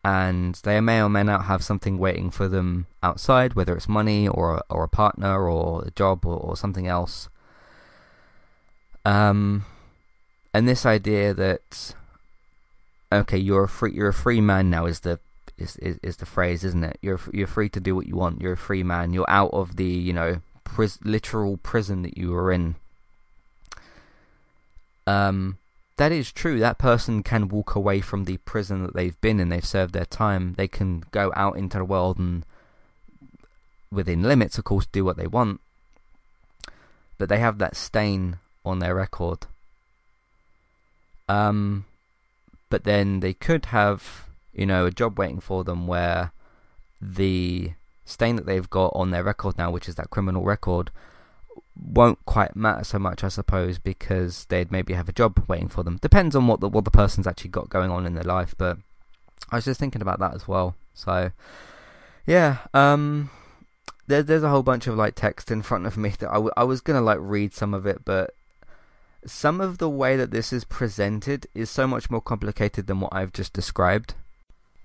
and 0.07 0.55
they 0.63 0.81
may 0.81 1.03
or 1.03 1.09
may 1.09 1.25
not 1.25 1.47
have 1.47 1.65
something 1.65 1.99
waiting 1.99 2.31
for 2.31 2.47
them 2.47 2.87
outside, 3.03 3.55
whether 3.55 3.75
it's 3.75 3.89
money 3.89 4.29
or 4.29 4.63
or 4.71 4.85
a 4.85 4.89
partner 4.89 5.51
or 5.51 5.83
a 5.85 5.91
job 5.91 6.25
or, 6.25 6.37
or 6.37 6.57
something 6.57 6.87
else. 6.87 7.29
Um, 9.05 9.65
and 10.55 10.69
this 10.69 10.87
idea 10.87 11.35
that 11.35 11.97
okay, 13.11 13.37
you're 13.37 13.65
a 13.65 13.69
free 13.69 13.95
you're 13.95 14.11
a 14.11 14.15
free 14.15 14.41
man 14.41 14.71
now 14.71 14.87
is 14.87 15.01
the 15.01 15.19
is, 15.59 15.75
is 15.79 15.99
is 16.05 16.19
the 16.19 16.27
phrase, 16.27 16.63
isn't 16.63 16.85
it? 16.85 16.99
You're 17.03 17.19
you're 17.33 17.49
free 17.49 17.69
to 17.71 17.81
do 17.81 17.97
what 17.97 18.07
you 18.07 18.15
want. 18.15 18.41
You're 18.41 18.53
a 18.53 18.57
free 18.57 18.85
man. 18.85 19.13
You're 19.13 19.29
out 19.29 19.51
of 19.53 19.75
the 19.75 19.91
you 19.91 20.13
know 20.13 20.41
pris- 20.63 21.03
literal 21.03 21.57
prison 21.57 22.03
that 22.03 22.17
you 22.17 22.31
were 22.31 22.53
in. 22.53 22.77
Um, 25.09 25.59
that 25.97 26.13
is 26.13 26.33
true. 26.33 26.59
That 26.59 26.79
person 26.79 27.23
can 27.23 27.49
walk 27.49 27.75
away 27.75 28.01
from 28.01 28.25
the 28.25 28.37
prison 28.39 28.83
that 28.83 28.95
they've 28.95 29.21
been 29.21 29.41
in. 29.41 29.49
They've 29.49 29.65
served 29.65 29.95
their 29.95 30.05
time. 30.05 30.55
They 30.55 30.69
can 30.69 31.05
go 31.11 31.33
out 31.35 31.57
into 31.57 31.79
the 31.79 31.85
world 31.85 32.19
and, 32.19 32.45
within 33.91 34.23
limits, 34.23 34.59
of 34.59 34.65
course, 34.65 34.87
do 34.87 35.05
what 35.05 35.17
they 35.17 35.27
want. 35.27 35.61
But 37.19 37.29
they 37.29 37.39
have 37.39 37.59
that 37.59 37.77
stain 37.77 38.39
on 38.65 38.79
their 38.79 38.95
record. 38.95 39.47
Um, 41.29 41.87
but 42.69 42.85
then 42.85 43.21
they 43.21 43.33
could 43.33 43.67
have, 43.67 44.27
you 44.53 44.67
know, 44.67 44.87
a 44.87 44.91
job 44.91 45.19
waiting 45.19 45.41
for 45.41 45.65
them 45.65 45.87
where 45.87 46.33
the 47.01 47.73
stain 48.05 48.37
that 48.37 48.47
they've 48.47 48.69
got 48.69 48.93
on 48.95 49.11
their 49.11 49.25
record 49.25 49.57
now, 49.57 49.71
which 49.71 49.89
is 49.89 49.95
that 49.95 50.11
criminal 50.11 50.43
record, 50.43 50.91
won't 51.75 52.25
quite 52.25 52.57
matter 52.57 52.85
so 52.85 52.99
much, 52.99 53.23
I 53.23 53.29
suppose, 53.29 53.79
because 53.79 54.47
they'd 54.47 54.73
maybe 54.73 54.95
have 54.95 55.09
a 55.09 55.13
job 55.13 55.45
waiting 55.49 55.69
for 55.69 55.83
them. 55.83 55.99
Depends 56.01 56.35
on 56.35 56.47
what 56.47 56.61
the 56.61 56.69
what 56.69 56.85
the 56.85 56.91
person's 56.91 57.27
actually 57.27 57.51
got 57.51 57.69
going 57.69 57.91
on 57.91 58.07
in 58.07 58.15
their 58.15 58.25
life, 58.25 58.55
but 58.57 58.79
I 59.51 59.57
was 59.57 59.65
just 59.65 59.81
thinking 59.81 60.03
about 60.03 60.19
that 60.21 60.35
as 60.35 60.49
well. 60.49 60.75
So, 60.95 61.31
yeah, 62.27 62.59
um, 62.75 63.31
there, 64.07 64.23
there's 64.23 64.43
a 64.43 64.49
whole 64.49 64.63
bunch 64.63 64.87
of 64.87 64.97
like 64.97 65.15
text 65.15 65.51
in 65.51 65.63
front 65.63 65.87
of 65.87 65.97
me 65.97 66.11
that 66.19 66.31
I, 66.31 66.35
w- 66.35 66.53
I 66.57 66.65
was 66.65 66.81
gonna 66.81 67.01
like 67.01 67.19
read 67.21 67.53
some 67.53 67.75
of 67.75 67.87
it, 67.87 68.05
but 68.05 68.35
some 69.27 69.61
of 69.61 69.79
the 69.79 69.89
way 69.89 70.17
that 70.17 70.31
this 70.31 70.53
is 70.53 70.65
presented 70.65 71.47
is 71.55 71.69
so 71.71 71.87
much 71.87 72.11
more 72.11 72.21
complicated 72.21 72.87
than 72.87 73.01
what 73.01 73.13
I've 73.13 73.33
just 73.33 73.53
described. 73.53 74.15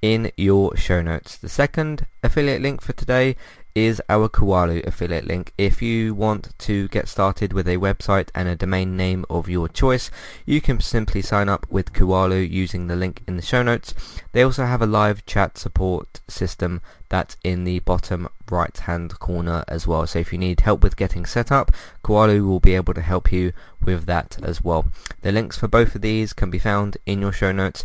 in 0.00 0.30
your 0.36 0.76
show 0.76 1.02
notes 1.02 1.36
the 1.36 1.48
second 1.48 2.06
affiliate 2.22 2.62
link 2.62 2.80
for 2.80 2.92
today 2.92 3.34
is 3.74 4.02
our 4.08 4.28
Kualo 4.28 4.84
affiliate 4.84 5.26
link. 5.26 5.52
If 5.56 5.80
you 5.80 6.12
want 6.12 6.58
to 6.58 6.88
get 6.88 7.06
started 7.06 7.52
with 7.52 7.68
a 7.68 7.76
website 7.76 8.28
and 8.34 8.48
a 8.48 8.56
domain 8.56 8.96
name 8.96 9.24
of 9.30 9.48
your 9.48 9.68
choice, 9.68 10.10
you 10.44 10.60
can 10.60 10.80
simply 10.80 11.22
sign 11.22 11.48
up 11.48 11.64
with 11.70 11.92
Kualo 11.92 12.48
using 12.48 12.88
the 12.88 12.96
link 12.96 13.22
in 13.28 13.36
the 13.36 13.42
show 13.42 13.62
notes. 13.62 13.94
They 14.32 14.42
also 14.42 14.64
have 14.64 14.82
a 14.82 14.86
live 14.86 15.24
chat 15.26 15.56
support 15.56 16.20
system 16.26 16.80
that's 17.08 17.36
in 17.44 17.62
the 17.62 17.78
bottom 17.80 18.28
right 18.50 18.76
hand 18.76 19.18
corner 19.20 19.62
as 19.68 19.86
well. 19.86 20.06
So 20.08 20.18
if 20.18 20.32
you 20.32 20.38
need 20.38 20.60
help 20.60 20.82
with 20.82 20.96
getting 20.96 21.24
set 21.24 21.52
up, 21.52 21.70
Kualo 22.02 22.44
will 22.44 22.60
be 22.60 22.74
able 22.74 22.94
to 22.94 23.00
help 23.00 23.30
you 23.30 23.52
with 23.80 24.06
that 24.06 24.38
as 24.42 24.60
well. 24.60 24.86
The 25.22 25.30
links 25.30 25.56
for 25.56 25.68
both 25.68 25.94
of 25.94 26.02
these 26.02 26.32
can 26.32 26.50
be 26.50 26.58
found 26.58 26.96
in 27.06 27.20
your 27.20 27.32
show 27.32 27.52
notes 27.52 27.84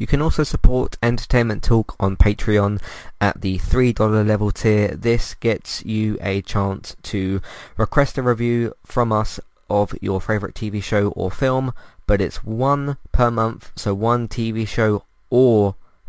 you 0.00 0.06
can 0.06 0.22
also 0.22 0.42
support 0.44 0.96
Entertainment 1.02 1.62
Talk 1.62 1.94
on 2.00 2.16
Patreon 2.16 2.80
at 3.20 3.42
the 3.42 3.58
$3 3.58 4.26
level 4.26 4.50
tier. 4.50 4.88
This 4.88 5.34
gets 5.34 5.84
you 5.84 6.16
a 6.22 6.40
chance 6.40 6.96
to 7.02 7.42
request 7.76 8.16
a 8.16 8.22
review 8.22 8.72
from 8.82 9.12
us 9.12 9.38
of 9.68 9.94
your 10.00 10.18
favourite 10.18 10.54
TV 10.54 10.82
show 10.82 11.08
or 11.08 11.30
film, 11.30 11.74
but 12.06 12.22
it's 12.22 12.42
one 12.42 12.96
per 13.12 13.30
month, 13.30 13.72
so 13.76 13.92
one 13.92 14.26
TV 14.26 14.66
show 14.66 15.04
or 15.28 15.74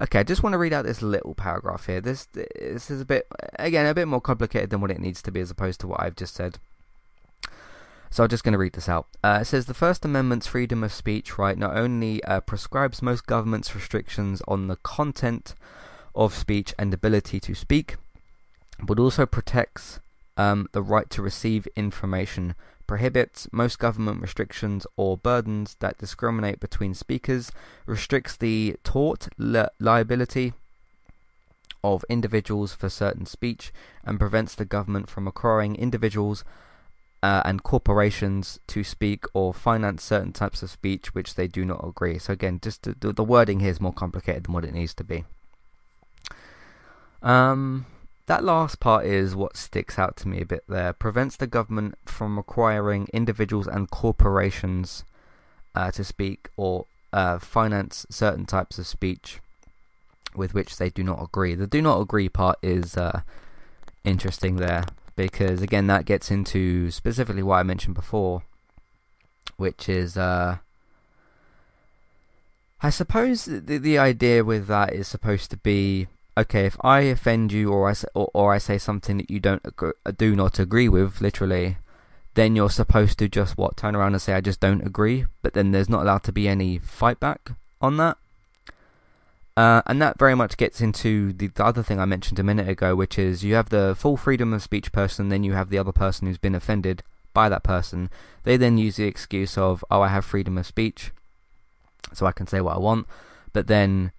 Okay, 0.00 0.18
I 0.18 0.22
just 0.24 0.42
want 0.42 0.54
to 0.54 0.58
read 0.58 0.72
out 0.72 0.84
this 0.84 1.02
little 1.02 1.34
paragraph 1.34 1.86
here. 1.86 2.00
This 2.00 2.26
this 2.26 2.90
is 2.90 3.00
a 3.00 3.04
bit 3.04 3.28
again 3.58 3.86
a 3.86 3.94
bit 3.94 4.08
more 4.08 4.20
complicated 4.20 4.70
than 4.70 4.80
what 4.80 4.90
it 4.90 4.98
needs 4.98 5.22
to 5.22 5.30
be 5.30 5.40
as 5.40 5.50
opposed 5.50 5.80
to 5.80 5.86
what 5.86 6.02
I've 6.02 6.16
just 6.16 6.34
said. 6.34 6.58
So 8.10 8.22
I'm 8.22 8.28
just 8.28 8.44
going 8.44 8.52
to 8.52 8.58
read 8.58 8.74
this 8.74 8.88
out. 8.88 9.06
Uh, 9.24 9.40
it 9.42 9.46
says 9.46 9.66
the 9.66 9.74
First 9.74 10.04
Amendment's 10.04 10.46
freedom 10.46 10.84
of 10.84 10.92
speech 10.92 11.36
right 11.36 11.58
not 11.58 11.76
only 11.76 12.22
uh, 12.24 12.40
prescribes 12.40 13.02
most 13.02 13.26
governments' 13.26 13.74
restrictions 13.74 14.40
on 14.46 14.68
the 14.68 14.76
content 14.76 15.54
of 16.14 16.34
speech 16.34 16.74
and 16.78 16.94
ability 16.94 17.40
to 17.40 17.54
speak, 17.54 17.96
but 18.80 19.00
also 19.00 19.26
protects 19.26 19.98
um, 20.36 20.68
the 20.72 20.82
right 20.82 21.08
to 21.10 21.22
receive 21.22 21.66
information 21.76 22.54
prohibits 22.86 23.48
most 23.52 23.78
government 23.78 24.20
restrictions 24.20 24.86
or 24.96 25.16
burdens 25.16 25.76
that 25.80 25.98
discriminate 25.98 26.60
between 26.60 26.94
speakers, 26.94 27.50
restricts 27.86 28.36
the 28.36 28.76
tort 28.84 29.28
li- 29.38 29.66
liability 29.78 30.52
of 31.82 32.04
individuals 32.08 32.74
for 32.74 32.88
certain 32.88 33.26
speech, 33.26 33.72
and 34.04 34.18
prevents 34.18 34.54
the 34.54 34.64
government 34.64 35.08
from 35.08 35.26
acquiring 35.26 35.76
individuals 35.76 36.44
uh, 37.22 37.40
and 37.44 37.62
corporations 37.62 38.58
to 38.66 38.84
speak 38.84 39.24
or 39.32 39.54
finance 39.54 40.02
certain 40.02 40.32
types 40.32 40.62
of 40.62 40.70
speech 40.70 41.14
which 41.14 41.36
they 41.36 41.46
do 41.46 41.64
not 41.64 41.82
agree. 41.82 42.18
So 42.18 42.34
again, 42.34 42.60
just 42.62 42.82
the 42.82 43.24
wording 43.24 43.60
here 43.60 43.70
is 43.70 43.80
more 43.80 43.94
complicated 43.94 44.44
than 44.44 44.52
what 44.52 44.64
it 44.64 44.74
needs 44.74 44.92
to 44.94 45.04
be. 45.04 45.24
Um, 47.22 47.86
that 48.26 48.44
last 48.44 48.80
part 48.80 49.04
is 49.04 49.36
what 49.36 49.56
sticks 49.56 49.98
out 49.98 50.16
to 50.18 50.28
me 50.28 50.40
a 50.40 50.46
bit 50.46 50.64
there. 50.68 50.92
Prevents 50.92 51.36
the 51.36 51.46
government 51.46 51.96
from 52.06 52.36
requiring 52.36 53.08
individuals 53.12 53.66
and 53.66 53.90
corporations 53.90 55.04
uh, 55.74 55.90
to 55.90 56.04
speak 56.04 56.48
or 56.56 56.86
uh, 57.12 57.38
finance 57.38 58.06
certain 58.10 58.46
types 58.46 58.78
of 58.78 58.86
speech 58.86 59.40
with 60.34 60.54
which 60.54 60.78
they 60.78 60.90
do 60.90 61.02
not 61.04 61.22
agree. 61.22 61.54
The 61.54 61.66
do 61.66 61.82
not 61.82 62.00
agree 62.00 62.28
part 62.28 62.58
is 62.62 62.96
uh, 62.96 63.20
interesting 64.04 64.56
there 64.56 64.84
because, 65.16 65.62
again, 65.62 65.86
that 65.88 66.06
gets 66.06 66.30
into 66.30 66.90
specifically 66.90 67.42
what 67.42 67.56
I 67.56 67.62
mentioned 67.62 67.94
before, 67.94 68.42
which 69.56 69.88
is. 69.88 70.16
Uh, 70.16 70.58
I 72.82 72.90
suppose 72.90 73.46
the 73.46 73.78
the 73.78 73.96
idea 73.96 74.44
with 74.44 74.66
that 74.66 74.92
is 74.92 75.08
supposed 75.08 75.50
to 75.52 75.56
be 75.56 76.06
okay, 76.36 76.66
if 76.66 76.76
I 76.82 77.00
offend 77.00 77.52
you 77.52 77.72
or 77.72 77.90
I 77.90 77.94
or, 78.14 78.30
or 78.34 78.54
I 78.54 78.58
say 78.58 78.78
something 78.78 79.18
that 79.18 79.30
you 79.30 79.40
don't 79.40 79.62
agree, 79.64 79.92
do 80.16 80.34
not 80.34 80.58
agree 80.58 80.88
with, 80.88 81.20
literally, 81.20 81.76
then 82.34 82.56
you're 82.56 82.70
supposed 82.70 83.18
to 83.18 83.28
just 83.28 83.56
what 83.56 83.76
turn 83.76 83.94
around 83.94 84.12
and 84.14 84.22
say 84.22 84.34
I 84.34 84.40
just 84.40 84.60
don't 84.60 84.86
agree, 84.86 85.26
but 85.42 85.54
then 85.54 85.70
there's 85.70 85.88
not 85.88 86.02
allowed 86.02 86.24
to 86.24 86.32
be 86.32 86.48
any 86.48 86.78
fight 86.78 87.20
back 87.20 87.52
on 87.80 87.96
that. 87.98 88.16
Uh, 89.56 89.82
and 89.86 90.02
that 90.02 90.18
very 90.18 90.34
much 90.34 90.56
gets 90.56 90.80
into 90.80 91.32
the, 91.32 91.46
the, 91.46 91.64
other 91.64 91.82
thing 91.82 92.00
I 92.00 92.06
mentioned 92.06 92.40
a 92.40 92.42
minute 92.42 92.68
ago, 92.68 92.96
which 92.96 93.18
is 93.20 93.44
you 93.44 93.54
have 93.54 93.68
the 93.68 93.94
full 93.96 94.16
freedom 94.16 94.52
of 94.52 94.62
speech 94.62 94.90
person, 94.90 95.28
then 95.28 95.44
you 95.44 95.52
have 95.52 95.70
the 95.70 95.78
other 95.78 95.92
person 95.92 96.26
who's 96.26 96.38
been 96.38 96.56
offended 96.56 97.04
by 97.32 97.48
that 97.48 97.62
person. 97.62 98.10
They 98.42 98.56
then 98.56 98.78
use 98.78 98.96
the 98.96 99.04
excuse 99.04 99.56
of, 99.56 99.84
oh, 99.92 100.00
I 100.00 100.08
have 100.08 100.24
freedom 100.24 100.58
of 100.58 100.66
speech, 100.66 101.12
so 102.12 102.26
I 102.26 102.32
can 102.32 102.48
say 102.48 102.60
what 102.60 102.74
I 102.74 102.80
want. 102.80 103.06
But 103.52 103.68
then 103.68 104.10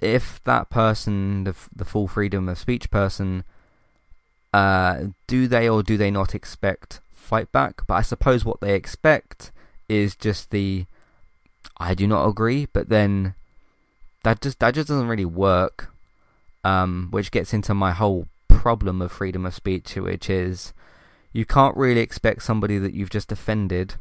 if 0.00 0.42
that 0.44 0.70
person, 0.70 1.44
the 1.44 1.54
the 1.74 1.84
full 1.84 2.08
freedom 2.08 2.48
of 2.48 2.58
speech 2.58 2.90
person, 2.90 3.44
uh, 4.52 5.04
do 5.26 5.46
they 5.46 5.68
or 5.68 5.82
do 5.82 5.96
they 5.96 6.10
not 6.10 6.34
expect 6.34 7.00
fight 7.12 7.50
back? 7.52 7.86
But 7.86 7.94
I 7.94 8.02
suppose 8.02 8.44
what 8.44 8.60
they 8.60 8.74
expect 8.74 9.52
is 9.88 10.16
just 10.16 10.50
the 10.50 10.86
I 11.76 11.94
do 11.94 12.06
not 12.06 12.26
agree, 12.26 12.66
but 12.72 12.88
then 12.88 13.34
that 14.22 14.40
just 14.40 14.60
that 14.60 14.74
just 14.74 14.88
doesn't 14.88 15.08
really 15.08 15.24
work. 15.24 15.90
Um, 16.62 17.08
which 17.10 17.30
gets 17.30 17.52
into 17.52 17.74
my 17.74 17.92
whole 17.92 18.26
problem 18.48 19.02
of 19.02 19.12
freedom 19.12 19.44
of 19.44 19.54
speech, 19.54 19.96
which 19.96 20.30
is 20.30 20.72
you 21.34 21.44
can't 21.44 21.76
really 21.76 22.00
expect 22.00 22.42
somebody 22.42 22.78
that 22.78 22.94
you've 22.94 23.10
just 23.10 23.30
offended 23.30 23.96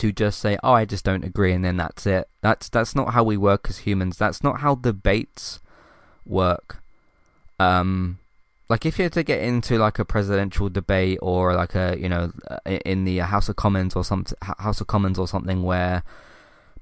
to 0.00 0.12
just 0.12 0.40
say, 0.40 0.56
"Oh, 0.62 0.72
I 0.72 0.86
just 0.86 1.04
don't 1.04 1.24
agree," 1.24 1.52
and 1.52 1.62
then 1.62 1.76
that's 1.76 2.06
it. 2.06 2.28
That's 2.40 2.68
that's 2.70 2.96
not 2.96 3.12
how 3.12 3.22
we 3.22 3.36
work 3.36 3.66
as 3.68 3.78
humans. 3.78 4.16
That's 4.16 4.42
not 4.42 4.60
how 4.60 4.74
debates 4.74 5.60
work. 6.24 6.82
Um, 7.58 8.18
like 8.70 8.86
if 8.86 8.98
you 8.98 9.02
had 9.02 9.12
to 9.12 9.22
get 9.22 9.42
into 9.42 9.76
like 9.78 9.98
a 9.98 10.04
presidential 10.06 10.70
debate 10.70 11.18
or 11.20 11.54
like 11.54 11.74
a 11.74 11.96
you 12.00 12.08
know 12.08 12.32
in 12.64 13.04
the 13.04 13.18
House 13.18 13.50
of 13.50 13.56
Commons 13.56 13.94
or 13.94 14.02
some 14.02 14.24
House 14.42 14.80
of 14.80 14.86
Commons 14.86 15.18
or 15.18 15.28
something 15.28 15.62
where 15.62 16.02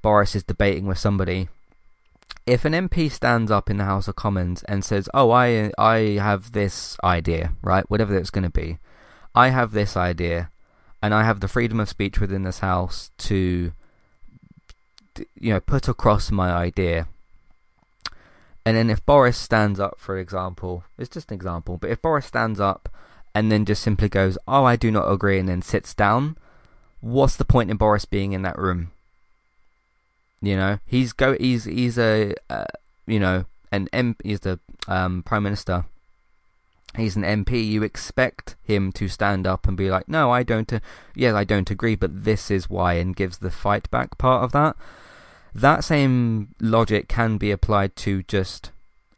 Boris 0.01 0.35
is 0.35 0.43
debating 0.43 0.85
with 0.85 0.97
somebody. 0.97 1.49
If 2.45 2.63
an 2.63 2.73
MP 2.73 3.11
stands 3.11 3.51
up 3.51 3.69
in 3.69 3.77
the 3.77 3.85
House 3.85 4.07
of 4.07 4.15
Commons 4.15 4.63
and 4.63 4.85
says, 4.85 5.09
"Oh, 5.13 5.31
I 5.31 5.71
I 5.77 6.21
have 6.21 6.53
this 6.53 6.97
idea, 7.03 7.51
right? 7.61 7.83
Whatever 7.89 8.15
it's 8.15 8.31
going 8.31 8.47
to 8.47 8.49
be, 8.49 8.79
I 9.35 9.49
have 9.49 9.71
this 9.73 9.97
idea," 9.97 10.51
and 11.01 11.13
I 11.13 11.23
have 11.23 11.39
the 11.39 11.47
freedom 11.47 11.79
of 11.79 11.89
speech 11.89 12.19
within 12.19 12.43
this 12.43 12.59
house 12.59 13.11
to, 13.19 13.71
you 15.39 15.53
know, 15.53 15.59
put 15.59 15.87
across 15.87 16.31
my 16.31 16.51
idea. 16.51 17.07
And 18.65 18.75
then 18.75 18.89
if 18.89 19.05
Boris 19.05 19.37
stands 19.37 19.79
up, 19.79 19.95
for 19.97 20.17
example, 20.17 20.83
it's 20.97 21.09
just 21.09 21.31
an 21.31 21.35
example, 21.35 21.77
but 21.77 21.89
if 21.89 22.01
Boris 22.01 22.25
stands 22.25 22.59
up 22.59 22.89
and 23.33 23.51
then 23.51 23.65
just 23.65 23.81
simply 23.81 24.09
goes, 24.09 24.37
"Oh, 24.47 24.65
I 24.65 24.75
do 24.75 24.91
not 24.91 25.09
agree," 25.09 25.39
and 25.39 25.47
then 25.47 25.61
sits 25.61 25.93
down, 25.93 26.35
what's 26.99 27.35
the 27.35 27.45
point 27.45 27.71
in 27.71 27.77
Boris 27.77 28.05
being 28.05 28.33
in 28.33 28.41
that 28.41 28.57
room? 28.57 28.91
You 30.41 30.55
know, 30.55 30.79
he's 30.85 31.13
go, 31.13 31.37
he's 31.37 31.65
he's 31.65 31.97
a, 31.97 32.33
uh, 32.49 32.65
you 33.07 33.19
know, 33.19 33.45
an 33.71 33.87
M, 33.93 34.15
he's 34.23 34.41
the 34.41 34.59
um, 34.87 35.23
prime 35.23 35.43
minister 35.43 35.85
he's 36.95 37.15
an 37.15 37.23
MP, 37.23 37.65
you 37.65 37.83
expect 37.83 38.55
him 38.63 38.91
to 38.93 39.07
stand 39.07 39.45
up 39.45 39.67
and 39.67 39.77
be 39.77 39.89
like, 39.89 40.07
no, 40.07 40.31
I 40.31 40.43
don't, 40.43 40.71
uh, 40.71 40.79
yes, 41.15 41.33
I 41.35 41.43
don't 41.43 41.69
agree, 41.69 41.95
but 41.95 42.23
this 42.23 42.49
is 42.49 42.69
why, 42.69 42.93
and 42.93 43.15
gives 43.15 43.37
the 43.37 43.51
fight 43.51 43.89
back 43.91 44.17
part 44.17 44.43
of 44.43 44.51
that. 44.53 44.75
That 45.53 45.83
same 45.83 46.49
logic 46.59 47.07
can 47.07 47.37
be 47.37 47.51
applied 47.51 47.95
to 47.97 48.23
just 48.23 48.71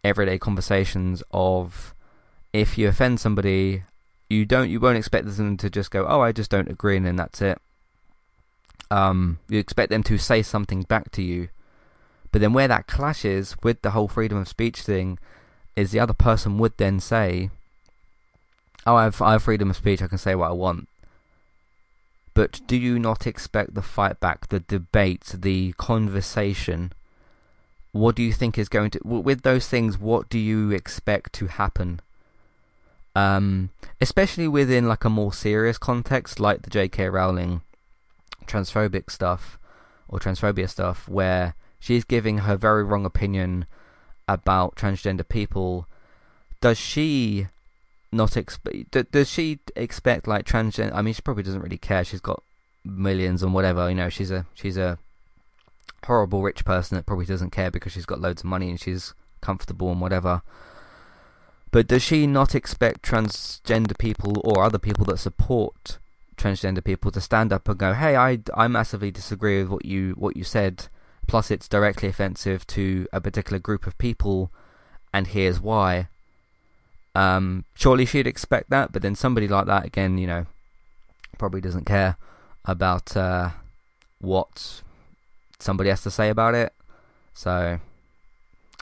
everyday 0.03 0.37
conversations 0.37 1.23
of 1.31 1.93
if 2.53 2.77
you 2.77 2.87
offend 2.87 3.19
somebody, 3.19 3.83
you 4.29 4.45
don't, 4.45 4.69
you 4.69 4.79
won't 4.79 4.97
expect 4.97 5.27
them 5.35 5.57
to 5.57 5.69
just 5.69 5.91
go, 5.91 6.05
oh, 6.07 6.21
I 6.21 6.31
just 6.31 6.51
don't 6.51 6.69
agree, 6.69 6.97
and 6.97 7.05
then 7.05 7.15
that's 7.15 7.41
it. 7.41 7.59
Um, 8.89 9.39
you 9.47 9.59
expect 9.59 9.89
them 9.89 10.03
to 10.03 10.17
say 10.17 10.41
something 10.41 10.81
back 10.83 11.11
to 11.11 11.21
you. 11.21 11.49
But 12.31 12.41
then 12.41 12.53
where 12.53 12.67
that 12.67 12.87
clashes 12.87 13.55
with 13.63 13.81
the 13.81 13.91
whole 13.91 14.07
freedom 14.07 14.37
of 14.37 14.47
speech 14.47 14.81
thing 14.81 15.19
is 15.75 15.91
the 15.91 15.99
other 15.99 16.13
person 16.13 16.57
would 16.57 16.77
then 16.77 16.99
say, 16.99 17.49
oh, 18.85 18.95
I 18.95 19.03
have, 19.05 19.21
I 19.21 19.33
have 19.33 19.43
freedom 19.43 19.69
of 19.69 19.75
speech, 19.75 20.01
I 20.01 20.07
can 20.07 20.17
say 20.17 20.35
what 20.35 20.49
I 20.49 20.53
want. 20.53 20.87
But 22.33 22.61
do 22.65 22.77
you 22.77 22.97
not 22.97 23.27
expect 23.27 23.73
the 23.73 23.81
fight 23.81 24.19
back, 24.19 24.47
the 24.47 24.61
debate, 24.61 25.33
the 25.35 25.73
conversation? 25.73 26.93
What 27.91 28.15
do 28.15 28.23
you 28.23 28.31
think 28.31 28.57
is 28.57 28.69
going 28.69 28.91
to, 28.91 28.99
with 29.03 29.41
those 29.41 29.67
things, 29.67 29.97
what 29.97 30.29
do 30.29 30.39
you 30.39 30.71
expect 30.71 31.33
to 31.33 31.47
happen? 31.47 32.01
um, 33.15 33.69
especially 33.99 34.47
within 34.47 34.87
like 34.87 35.03
a 35.03 35.09
more 35.09 35.33
serious 35.33 35.77
context, 35.77 36.39
like 36.39 36.61
the 36.61 36.69
J.K. 36.69 37.09
Rowling 37.09 37.61
transphobic 38.45 39.09
stuff 39.09 39.57
or 40.07 40.19
transphobia 40.19 40.69
stuff, 40.69 41.07
where 41.07 41.55
she's 41.79 42.03
giving 42.03 42.39
her 42.39 42.55
very 42.55 42.83
wrong 42.83 43.05
opinion 43.05 43.65
about 44.27 44.75
transgender 44.75 45.27
people. 45.27 45.87
Does 46.61 46.77
she 46.77 47.47
not 48.11 48.37
expect? 48.37 49.11
Does 49.11 49.29
she 49.29 49.59
expect 49.75 50.27
like 50.27 50.45
transgender? 50.45 50.93
I 50.93 51.01
mean, 51.01 51.13
she 51.13 51.21
probably 51.21 51.43
doesn't 51.43 51.61
really 51.61 51.77
care. 51.77 52.03
She's 52.03 52.21
got 52.21 52.43
millions 52.83 53.43
and 53.43 53.53
whatever. 53.53 53.89
You 53.89 53.95
know, 53.95 54.09
she's 54.09 54.31
a 54.31 54.45
she's 54.53 54.77
a 54.77 54.97
horrible 56.05 56.41
rich 56.41 56.65
person 56.65 56.95
that 56.95 57.05
probably 57.05 57.25
doesn't 57.25 57.51
care 57.51 57.71
because 57.71 57.91
she's 57.91 58.05
got 58.05 58.19
loads 58.19 58.41
of 58.41 58.45
money 58.45 58.69
and 58.69 58.79
she's 58.79 59.13
comfortable 59.39 59.91
and 59.91 60.01
whatever. 60.01 60.41
But 61.71 61.87
does 61.87 62.03
she 62.03 62.27
not 62.27 62.53
expect 62.53 63.03
transgender 63.03 63.97
people 63.97 64.41
or 64.43 64.63
other 64.63 64.79
people 64.79 65.05
that 65.05 65.19
support 65.19 65.99
transgender 66.41 66.83
people 66.83 67.11
to 67.11 67.21
stand 67.21 67.53
up 67.53 67.67
and 67.69 67.77
go, 67.77 67.93
"Hey, 67.93 68.15
I, 68.15 68.39
I 68.55 68.67
massively 68.67 69.11
disagree 69.11 69.61
with 69.61 69.69
what 69.69 69.85
you 69.85 70.13
what 70.17 70.35
you 70.35 70.43
said. 70.43 70.87
Plus, 71.27 71.51
it's 71.51 71.69
directly 71.69 72.09
offensive 72.09 72.65
to 72.67 73.07
a 73.13 73.21
particular 73.21 73.59
group 73.59 73.85
of 73.87 73.97
people, 73.97 74.51
and 75.13 75.27
here's 75.27 75.61
why." 75.61 76.07
Um, 77.13 77.65
surely 77.75 78.05
she'd 78.05 78.27
expect 78.27 78.69
that, 78.69 78.91
but 78.91 79.01
then 79.01 79.15
somebody 79.15 79.47
like 79.47 79.65
that 79.65 79.85
again, 79.85 80.17
you 80.17 80.27
know, 80.27 80.45
probably 81.37 81.61
doesn't 81.61 81.85
care 81.85 82.17
about 82.65 83.15
uh, 83.17 83.49
what 84.19 84.81
somebody 85.59 85.89
has 85.89 86.03
to 86.03 86.11
say 86.11 86.29
about 86.29 86.55
it. 86.55 86.73
So 87.33 87.79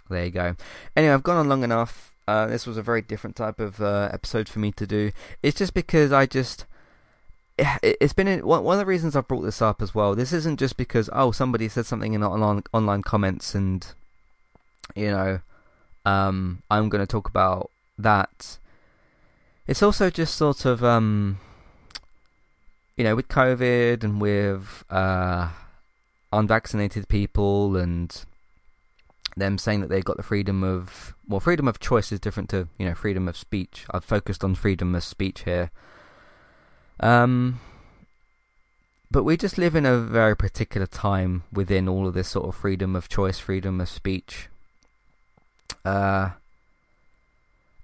there 0.10 0.26
you 0.26 0.32
go. 0.32 0.56
Anyway, 0.96 1.14
I've 1.14 1.24
gone 1.24 1.38
on 1.38 1.50
long 1.50 1.64
enough. 1.64 2.14
Uh, 2.28 2.46
this 2.46 2.68
was 2.68 2.78
a 2.78 2.84
very 2.84 3.02
different 3.02 3.36
type 3.36 3.60
of 3.60 3.82
uh, 3.82 4.10
episode 4.14 4.48
for 4.48 4.60
me 4.60 4.72
to 4.74 4.86
do. 4.86 5.12
It's 5.42 5.58
just 5.58 5.74
because 5.74 6.12
I 6.12 6.26
just 6.26 6.66
it, 7.58 7.98
has 8.02 8.14
been 8.14 8.46
one 8.46 8.66
of 8.66 8.80
the 8.80 8.86
reasons 8.86 9.16
I've 9.16 9.28
brought 9.28 9.42
this 9.42 9.62
up 9.62 9.82
as 9.82 9.94
well. 9.96 10.16
This 10.16 10.34
isn't 10.34 10.60
just 10.60 10.78
because 10.78 11.10
oh 11.14 11.32
somebody 11.32 11.68
said 11.70 11.86
something 11.86 12.14
in 12.14 12.24
online 12.24 12.64
online 12.74 13.02
comments 13.02 13.56
and 13.56 13.86
you 14.96 15.12
know 15.12 15.40
um, 16.06 16.64
I'm 16.70 16.90
going 16.90 17.02
to 17.02 17.08
talk 17.08 17.28
about 17.28 17.70
that. 18.02 18.58
It's 19.68 19.84
also 19.84 20.10
just 20.10 20.36
sort 20.36 20.66
of 20.66 20.84
um, 20.84 21.40
you 22.96 23.04
know 23.04 23.16
with 23.16 23.28
COVID 23.28 24.04
and 24.04 24.20
with 24.20 24.84
uh, 24.90 25.50
unvaccinated 26.34 27.08
people 27.08 27.78
and 27.78 28.26
them 29.38 29.58
saying 29.58 29.82
that 29.82 29.90
they've 29.90 30.04
got 30.04 30.18
the 30.18 30.24
freedom 30.24 30.64
of 30.64 31.16
well 31.28 31.40
freedom 31.40 31.68
of 31.68 31.80
choice 31.80 32.12
is 32.12 32.20
different 32.20 32.50
to 32.50 32.68
you 32.78 32.86
know 32.86 32.96
freedom 32.96 33.28
of 33.28 33.38
speech. 33.38 33.86
I've 33.92 34.04
focused 34.04 34.44
on 34.44 34.56
freedom 34.56 34.96
of 34.96 35.04
speech 35.04 35.44
here. 35.44 35.72
Um 37.00 37.60
but 39.12 39.24
we 39.24 39.38
just 39.38 39.58
live 39.58 39.76
in 39.76 39.86
a 39.86 39.98
very 39.98 40.36
particular 40.36 40.86
time 40.86 41.44
within 41.52 41.88
all 41.88 42.08
of 42.08 42.14
this 42.14 42.28
sort 42.28 42.48
of 42.48 42.56
freedom 42.56 42.96
of 42.96 43.08
choice 43.08 43.40
freedom 43.40 43.80
of 43.80 43.90
speech. 43.90 44.50
Uh 45.86 46.32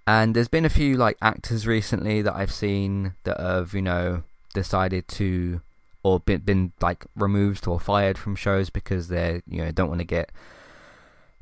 and 0.08 0.36
there's 0.36 0.48
been 0.48 0.66
a 0.66 0.70
few 0.70 0.96
like 0.96 1.18
actors 1.22 1.66
recently 1.66 2.22
that 2.22 2.36
i've 2.36 2.52
seen 2.52 3.14
that 3.24 3.40
have 3.40 3.74
you 3.74 3.82
know 3.82 4.24
decided 4.54 5.08
to 5.08 5.62
or 6.06 6.20
been, 6.20 6.42
been 6.42 6.72
like 6.82 7.06
removed 7.16 7.68
or 7.68 7.80
fired 7.80 8.16
from 8.16 8.36
shows 8.36 8.70
because 8.70 9.08
they 9.08 9.42
you 9.48 9.64
know 9.64 9.72
don't 9.72 9.90
want 9.90 10.00
to 10.00 10.06
get 10.06 10.32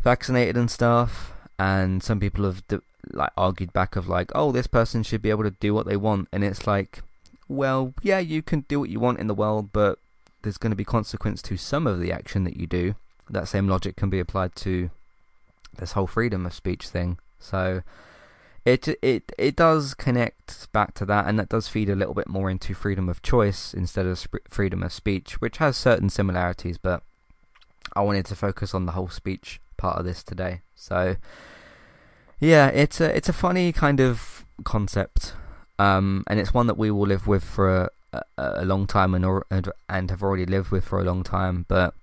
vaccinated 0.04 0.58
and 0.58 0.70
stuff, 0.70 1.34
and 1.58 2.04
some 2.04 2.20
people 2.20 2.46
have 2.46 2.64
like 3.12 3.32
argued 3.38 3.74
back 3.74 3.96
of 3.96 4.08
like, 4.08 4.32
oh, 4.36 4.52
this 4.52 4.68
person 4.68 5.02
should 5.02 5.22
be 5.22 5.30
able 5.30 5.44
to 5.44 5.52
do 5.52 5.74
what 5.74 5.86
they 5.86 5.98
want, 5.98 6.28
and 6.32 6.44
it's 6.44 6.68
like, 6.68 7.02
well, 7.48 7.94
yeah, 8.04 8.20
you 8.20 8.42
can 8.42 8.62
do 8.68 8.80
what 8.80 8.90
you 8.90 9.00
want 9.00 9.20
in 9.20 9.28
the 9.28 9.34
world, 9.34 9.70
but 9.74 9.98
there's 10.44 10.58
going 10.58 10.72
to 10.72 10.78
be 10.78 10.86
consequence 10.86 11.42
to 11.42 11.58
some 11.58 11.88
of 11.88 12.00
the 12.00 12.12
action 12.12 12.44
that 12.44 12.58
you 12.58 12.68
do. 12.68 12.96
That 13.30 13.48
same 13.48 13.68
logic 13.68 13.96
can 13.96 14.10
be 14.10 14.20
applied 14.20 14.56
to 14.58 14.90
this 15.78 15.94
whole 15.94 16.08
freedom 16.08 16.46
of 16.46 16.54
speech 16.54 16.88
thing. 16.88 17.18
So 17.40 17.82
it 18.66 18.88
it 19.02 19.32
it 19.38 19.56
does 19.56 19.94
connect 19.94 20.72
back 20.72 20.94
to 20.96 21.06
that, 21.06 21.28
and 21.28 21.38
that 21.38 21.50
does 21.50 21.68
feed 21.68 21.90
a 21.90 21.96
little 21.96 22.14
bit 22.14 22.30
more 22.30 22.50
into 22.50 22.74
freedom 22.74 23.10
of 23.10 23.22
choice 23.22 23.74
instead 23.74 24.06
of 24.06 24.20
sp- 24.20 24.48
freedom 24.48 24.84
of 24.84 24.94
speech, 24.94 25.42
which 25.42 25.58
has 25.58 25.76
certain 25.76 26.10
similarities. 26.10 26.78
But 26.78 27.04
I 27.94 28.02
wanted 28.02 28.26
to 28.28 28.36
focus 28.36 28.74
on 28.74 28.86
the 28.86 28.94
whole 28.94 29.10
speech 29.10 29.60
part 29.76 30.00
of 30.00 30.06
this 30.06 30.24
today. 30.24 30.62
So 30.76 31.18
yeah, 32.40 32.68
it's 32.68 33.02
a 33.02 33.16
it's 33.16 33.30
a 33.30 33.34
funny 33.34 33.72
kind 33.72 34.00
of 34.00 34.46
concept, 34.64 35.34
um, 35.78 36.24
and 36.28 36.40
it's 36.40 36.54
one 36.54 36.68
that 36.68 36.78
we 36.78 36.90
will 36.90 37.08
live 37.08 37.28
with 37.28 37.44
for 37.44 37.90
a, 38.14 38.24
a, 38.38 38.66
long 38.66 38.88
time 38.88 39.14
and 39.14 39.26
or, 39.26 39.46
and 39.52 39.70
and 39.90 40.10
have 40.10 40.24
already 40.24 40.46
lived 40.46 40.72
with 40.72 40.86
for 40.86 41.00
a 41.00 41.04
long 41.04 41.24
time. 41.24 41.66
But 41.68 41.94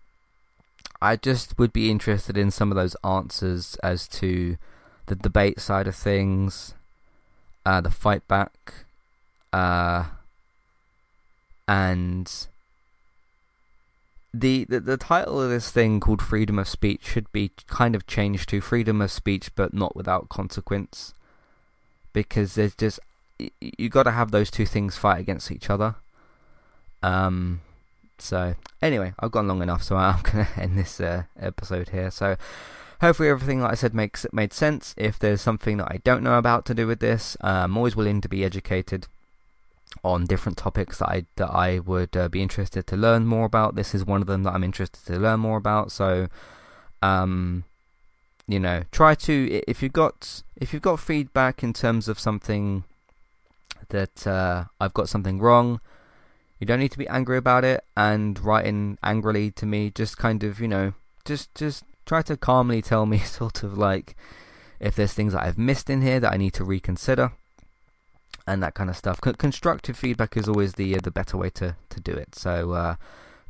I 1.00 1.16
just 1.16 1.58
would 1.58 1.72
be 1.72 1.90
interested 1.90 2.36
in 2.36 2.50
some 2.50 2.70
of 2.70 2.76
those 2.76 2.96
answers 3.02 3.76
as 3.82 4.06
to 4.08 4.56
the 5.06 5.14
debate 5.14 5.60
side 5.60 5.86
of 5.86 5.94
things, 5.94 6.74
uh, 7.66 7.80
the 7.80 7.90
fight 7.90 8.26
back, 8.28 8.84
uh, 9.52 10.04
and 11.66 12.46
the, 14.32 14.64
the 14.64 14.80
the 14.80 14.96
title 14.96 15.40
of 15.40 15.50
this 15.50 15.70
thing 15.70 15.98
called 15.98 16.22
freedom 16.22 16.58
of 16.58 16.68
speech 16.68 17.04
should 17.04 17.30
be 17.32 17.50
kind 17.66 17.94
of 17.94 18.06
changed 18.06 18.48
to 18.50 18.60
freedom 18.60 19.00
of 19.00 19.10
speech 19.10 19.54
but 19.54 19.74
not 19.74 19.96
without 19.96 20.28
consequence. 20.28 21.14
Because 22.12 22.54
there's 22.54 22.74
just 22.74 23.00
you 23.60 23.88
got 23.88 24.04
to 24.04 24.10
have 24.10 24.30
those 24.30 24.50
two 24.50 24.66
things 24.66 24.96
fight 24.96 25.20
against 25.20 25.50
each 25.50 25.70
other. 25.70 25.96
Um 27.02 27.60
so 28.18 28.54
anyway 28.82 29.14
i've 29.18 29.30
gone 29.30 29.48
long 29.48 29.62
enough 29.62 29.82
so 29.82 29.96
i'm 29.96 30.22
to 30.24 30.46
end 30.58 30.78
this 30.78 31.00
uh, 31.00 31.24
episode 31.38 31.88
here. 31.88 32.10
So 32.10 32.36
hopefully 33.00 33.28
everything 33.28 33.60
like 33.60 33.72
i 33.72 33.74
said 33.74 33.94
makes 33.94 34.24
it 34.24 34.32
made 34.32 34.52
sense 34.52 34.94
if 34.96 35.18
there's 35.18 35.40
something 35.40 35.76
that 35.78 35.90
i 35.90 36.00
don't 36.04 36.22
know 36.22 36.38
about 36.38 36.64
to 36.64 36.74
do 36.74 36.86
with 36.86 37.00
this 37.00 37.36
uh, 37.42 37.62
i'm 37.64 37.76
always 37.76 37.96
willing 37.96 38.20
to 38.20 38.28
be 38.28 38.44
educated 38.44 39.06
on 40.02 40.24
different 40.24 40.56
topics 40.56 40.98
that 40.98 41.08
I 41.08 41.26
that 41.36 41.50
I 41.50 41.80
would 41.80 42.16
uh, 42.16 42.28
be 42.28 42.42
interested 42.42 42.86
to 42.86 42.96
learn 42.96 43.26
more 43.26 43.44
about. 43.44 43.74
This 43.74 43.94
is 43.94 44.04
one 44.04 44.20
of 44.20 44.26
them 44.26 44.42
that 44.44 44.54
I'm 44.54 44.64
interested 44.64 45.04
to 45.06 45.18
learn 45.18 45.40
more 45.40 45.58
about. 45.58 45.92
So, 45.92 46.28
um, 47.02 47.64
you 48.46 48.60
know, 48.60 48.84
try 48.92 49.14
to 49.14 49.62
if 49.66 49.82
you've 49.82 49.92
got 49.92 50.42
if 50.56 50.72
you've 50.72 50.82
got 50.82 51.00
feedback 51.00 51.62
in 51.62 51.72
terms 51.72 52.08
of 52.08 52.18
something 52.18 52.84
that 53.88 54.26
uh, 54.26 54.64
I've 54.80 54.94
got 54.94 55.08
something 55.08 55.38
wrong, 55.38 55.80
you 56.58 56.66
don't 56.66 56.80
need 56.80 56.92
to 56.92 56.98
be 56.98 57.08
angry 57.08 57.36
about 57.36 57.64
it 57.64 57.84
and 57.96 58.38
writing 58.38 58.96
angrily 59.02 59.50
to 59.52 59.66
me. 59.66 59.90
Just 59.90 60.16
kind 60.16 60.42
of 60.44 60.60
you 60.60 60.68
know, 60.68 60.94
just 61.24 61.54
just 61.54 61.84
try 62.10 62.22
to 62.22 62.36
calmly 62.36 62.82
tell 62.82 63.06
me 63.06 63.18
sort 63.38 63.62
of 63.62 63.78
like 63.78 64.16
if 64.80 64.96
there's 64.96 65.12
things 65.12 65.32
that 65.32 65.44
I've 65.44 65.56
missed 65.56 65.88
in 65.88 66.02
here 66.02 66.18
that 66.18 66.32
I 66.32 66.36
need 66.36 66.54
to 66.54 66.64
reconsider 66.64 67.30
and 68.48 68.60
that 68.64 68.74
kind 68.74 68.90
of 68.90 68.96
stuff. 68.96 69.20
Constructive 69.20 69.96
feedback 69.96 70.36
is 70.36 70.48
always 70.48 70.72
the 70.72 70.96
uh, 70.96 71.00
the 71.00 71.12
better 71.12 71.36
way 71.36 71.50
to, 71.50 71.76
to 71.88 72.00
do 72.00 72.10
it. 72.10 72.34
So 72.34 72.72
uh, 72.72 72.96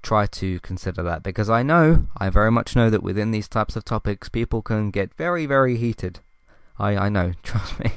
try 0.03 0.27
to 0.27 0.61
consider 0.61 1.03
that 1.05 1.23
because 1.23 1.49
I 1.49 1.63
know, 1.63 2.05
I 2.19 2.29
very 2.29 2.51
much 2.51 2.77
know 2.77 2.91
that 2.91 3.03
within 3.03 3.31
these 3.31 3.49
types 3.49 3.77
of 3.77 3.85
topics, 3.87 4.29
people 4.29 4.61
can 4.61 4.91
get 4.91 5.15
very, 5.15 5.47
very 5.47 5.79
heated. 5.79 6.21
I, 6.79 6.91
I 7.07 7.09
know, 7.09 7.33
trust 7.43 7.81
me. 7.81 7.93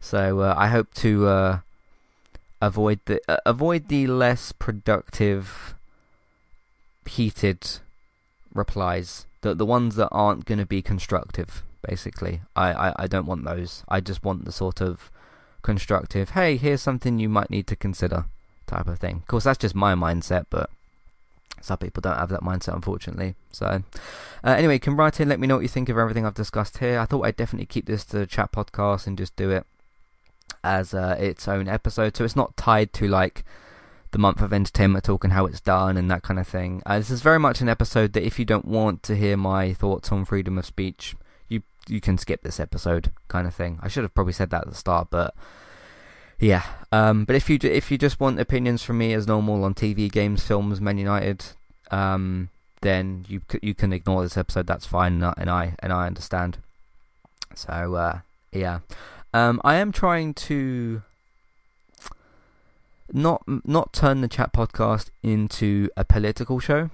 so 0.00 0.40
uh, 0.40 0.54
I 0.54 0.68
hope 0.68 0.92
to 0.96 1.26
uh, 1.26 1.58
avoid 2.60 3.00
the 3.06 3.22
uh, 3.26 3.38
avoid 3.46 3.88
the 3.88 4.06
less 4.06 4.52
productive, 4.52 5.74
heated 7.06 7.80
replies. 8.52 9.24
The 9.42 9.54
the 9.54 9.66
ones 9.66 9.94
that 9.96 10.08
aren't 10.10 10.44
going 10.44 10.58
to 10.58 10.66
be 10.66 10.82
constructive. 10.82 11.62
Basically, 11.86 12.42
I, 12.54 12.72
I, 12.72 12.92
I 12.96 13.06
don't 13.06 13.26
want 13.26 13.44
those. 13.44 13.82
I 13.88 14.00
just 14.00 14.24
want 14.24 14.44
the 14.44 14.52
sort 14.52 14.80
of 14.80 15.10
constructive, 15.62 16.30
hey, 16.30 16.56
here's 16.56 16.82
something 16.82 17.18
you 17.18 17.28
might 17.28 17.50
need 17.50 17.66
to 17.68 17.76
consider 17.76 18.26
type 18.66 18.86
of 18.86 18.98
thing. 18.98 19.16
Of 19.16 19.26
course, 19.26 19.44
that's 19.44 19.58
just 19.58 19.74
my 19.74 19.94
mindset, 19.94 20.46
but 20.50 20.70
some 21.60 21.78
people 21.78 22.00
don't 22.00 22.18
have 22.18 22.28
that 22.30 22.42
mindset, 22.42 22.74
unfortunately. 22.74 23.34
So, 23.52 23.82
uh, 24.44 24.50
anyway, 24.50 24.74
you 24.74 24.80
can 24.80 24.96
write 24.96 25.20
in, 25.20 25.28
let 25.28 25.40
me 25.40 25.46
know 25.46 25.56
what 25.56 25.62
you 25.62 25.68
think 25.68 25.88
of 25.88 25.98
everything 25.98 26.26
I've 26.26 26.34
discussed 26.34 26.78
here. 26.78 26.98
I 26.98 27.04
thought 27.04 27.24
I'd 27.24 27.36
definitely 27.36 27.66
keep 27.66 27.86
this 27.86 28.04
to 28.06 28.18
the 28.18 28.26
chat 28.26 28.52
podcast 28.52 29.06
and 29.06 29.16
just 29.16 29.36
do 29.36 29.50
it 29.50 29.64
as 30.64 30.94
uh, 30.94 31.16
its 31.18 31.48
own 31.48 31.68
episode, 31.68 32.16
so 32.16 32.24
it's 32.24 32.36
not 32.36 32.56
tied 32.56 32.92
to 32.94 33.08
like 33.08 33.44
the 34.12 34.18
month 34.18 34.40
of 34.40 34.52
entertainment 34.52 35.04
talk 35.04 35.24
and 35.24 35.32
how 35.32 35.46
it's 35.46 35.60
done 35.60 35.96
and 35.96 36.10
that 36.10 36.22
kind 36.22 36.38
of 36.38 36.46
thing. 36.46 36.82
Uh, 36.86 36.98
this 36.98 37.10
is 37.10 37.22
very 37.22 37.38
much 37.38 37.60
an 37.60 37.68
episode 37.68 38.12
that 38.12 38.24
if 38.24 38.38
you 38.38 38.44
don't 38.44 38.66
want 38.66 39.02
to 39.02 39.16
hear 39.16 39.36
my 39.36 39.72
thoughts 39.72 40.12
on 40.12 40.24
freedom 40.24 40.58
of 40.58 40.66
speech, 40.66 41.16
you 41.48 41.62
you 41.88 42.00
can 42.00 42.16
skip 42.16 42.42
this 42.42 42.60
episode 42.60 43.10
kind 43.28 43.46
of 43.46 43.54
thing. 43.54 43.78
I 43.82 43.88
should 43.88 44.04
have 44.04 44.14
probably 44.14 44.34
said 44.34 44.50
that 44.50 44.62
at 44.62 44.68
the 44.68 44.74
start, 44.74 45.08
but 45.10 45.34
yeah. 46.38 46.64
Um, 46.92 47.24
but 47.24 47.36
if 47.36 47.48
you 47.48 47.58
if 47.62 47.90
you 47.90 47.98
just 47.98 48.20
want 48.20 48.38
opinions 48.38 48.82
from 48.82 48.98
me 48.98 49.14
as 49.14 49.26
normal 49.26 49.64
on 49.64 49.74
TV, 49.74 50.10
games, 50.10 50.44
films, 50.44 50.80
Man 50.80 50.98
United, 50.98 51.44
um, 51.90 52.50
then 52.82 53.24
you 53.28 53.40
you 53.62 53.74
can 53.74 53.92
ignore 53.92 54.22
this 54.22 54.36
episode. 54.36 54.66
That's 54.66 54.86
fine, 54.86 55.22
and 55.22 55.50
I 55.50 55.74
and 55.78 55.92
I 55.92 56.06
understand. 56.06 56.58
So 57.54 57.94
uh, 57.94 58.20
yeah. 58.52 58.80
Um, 59.34 59.62
I 59.64 59.76
am 59.76 59.92
trying 59.92 60.34
to 60.34 61.02
not 63.12 63.42
not 63.46 63.92
turn 63.92 64.20
the 64.20 64.28
chat 64.28 64.52
podcast 64.52 65.10
into 65.22 65.88
a 65.96 66.04
political 66.04 66.58
show. 66.58 66.90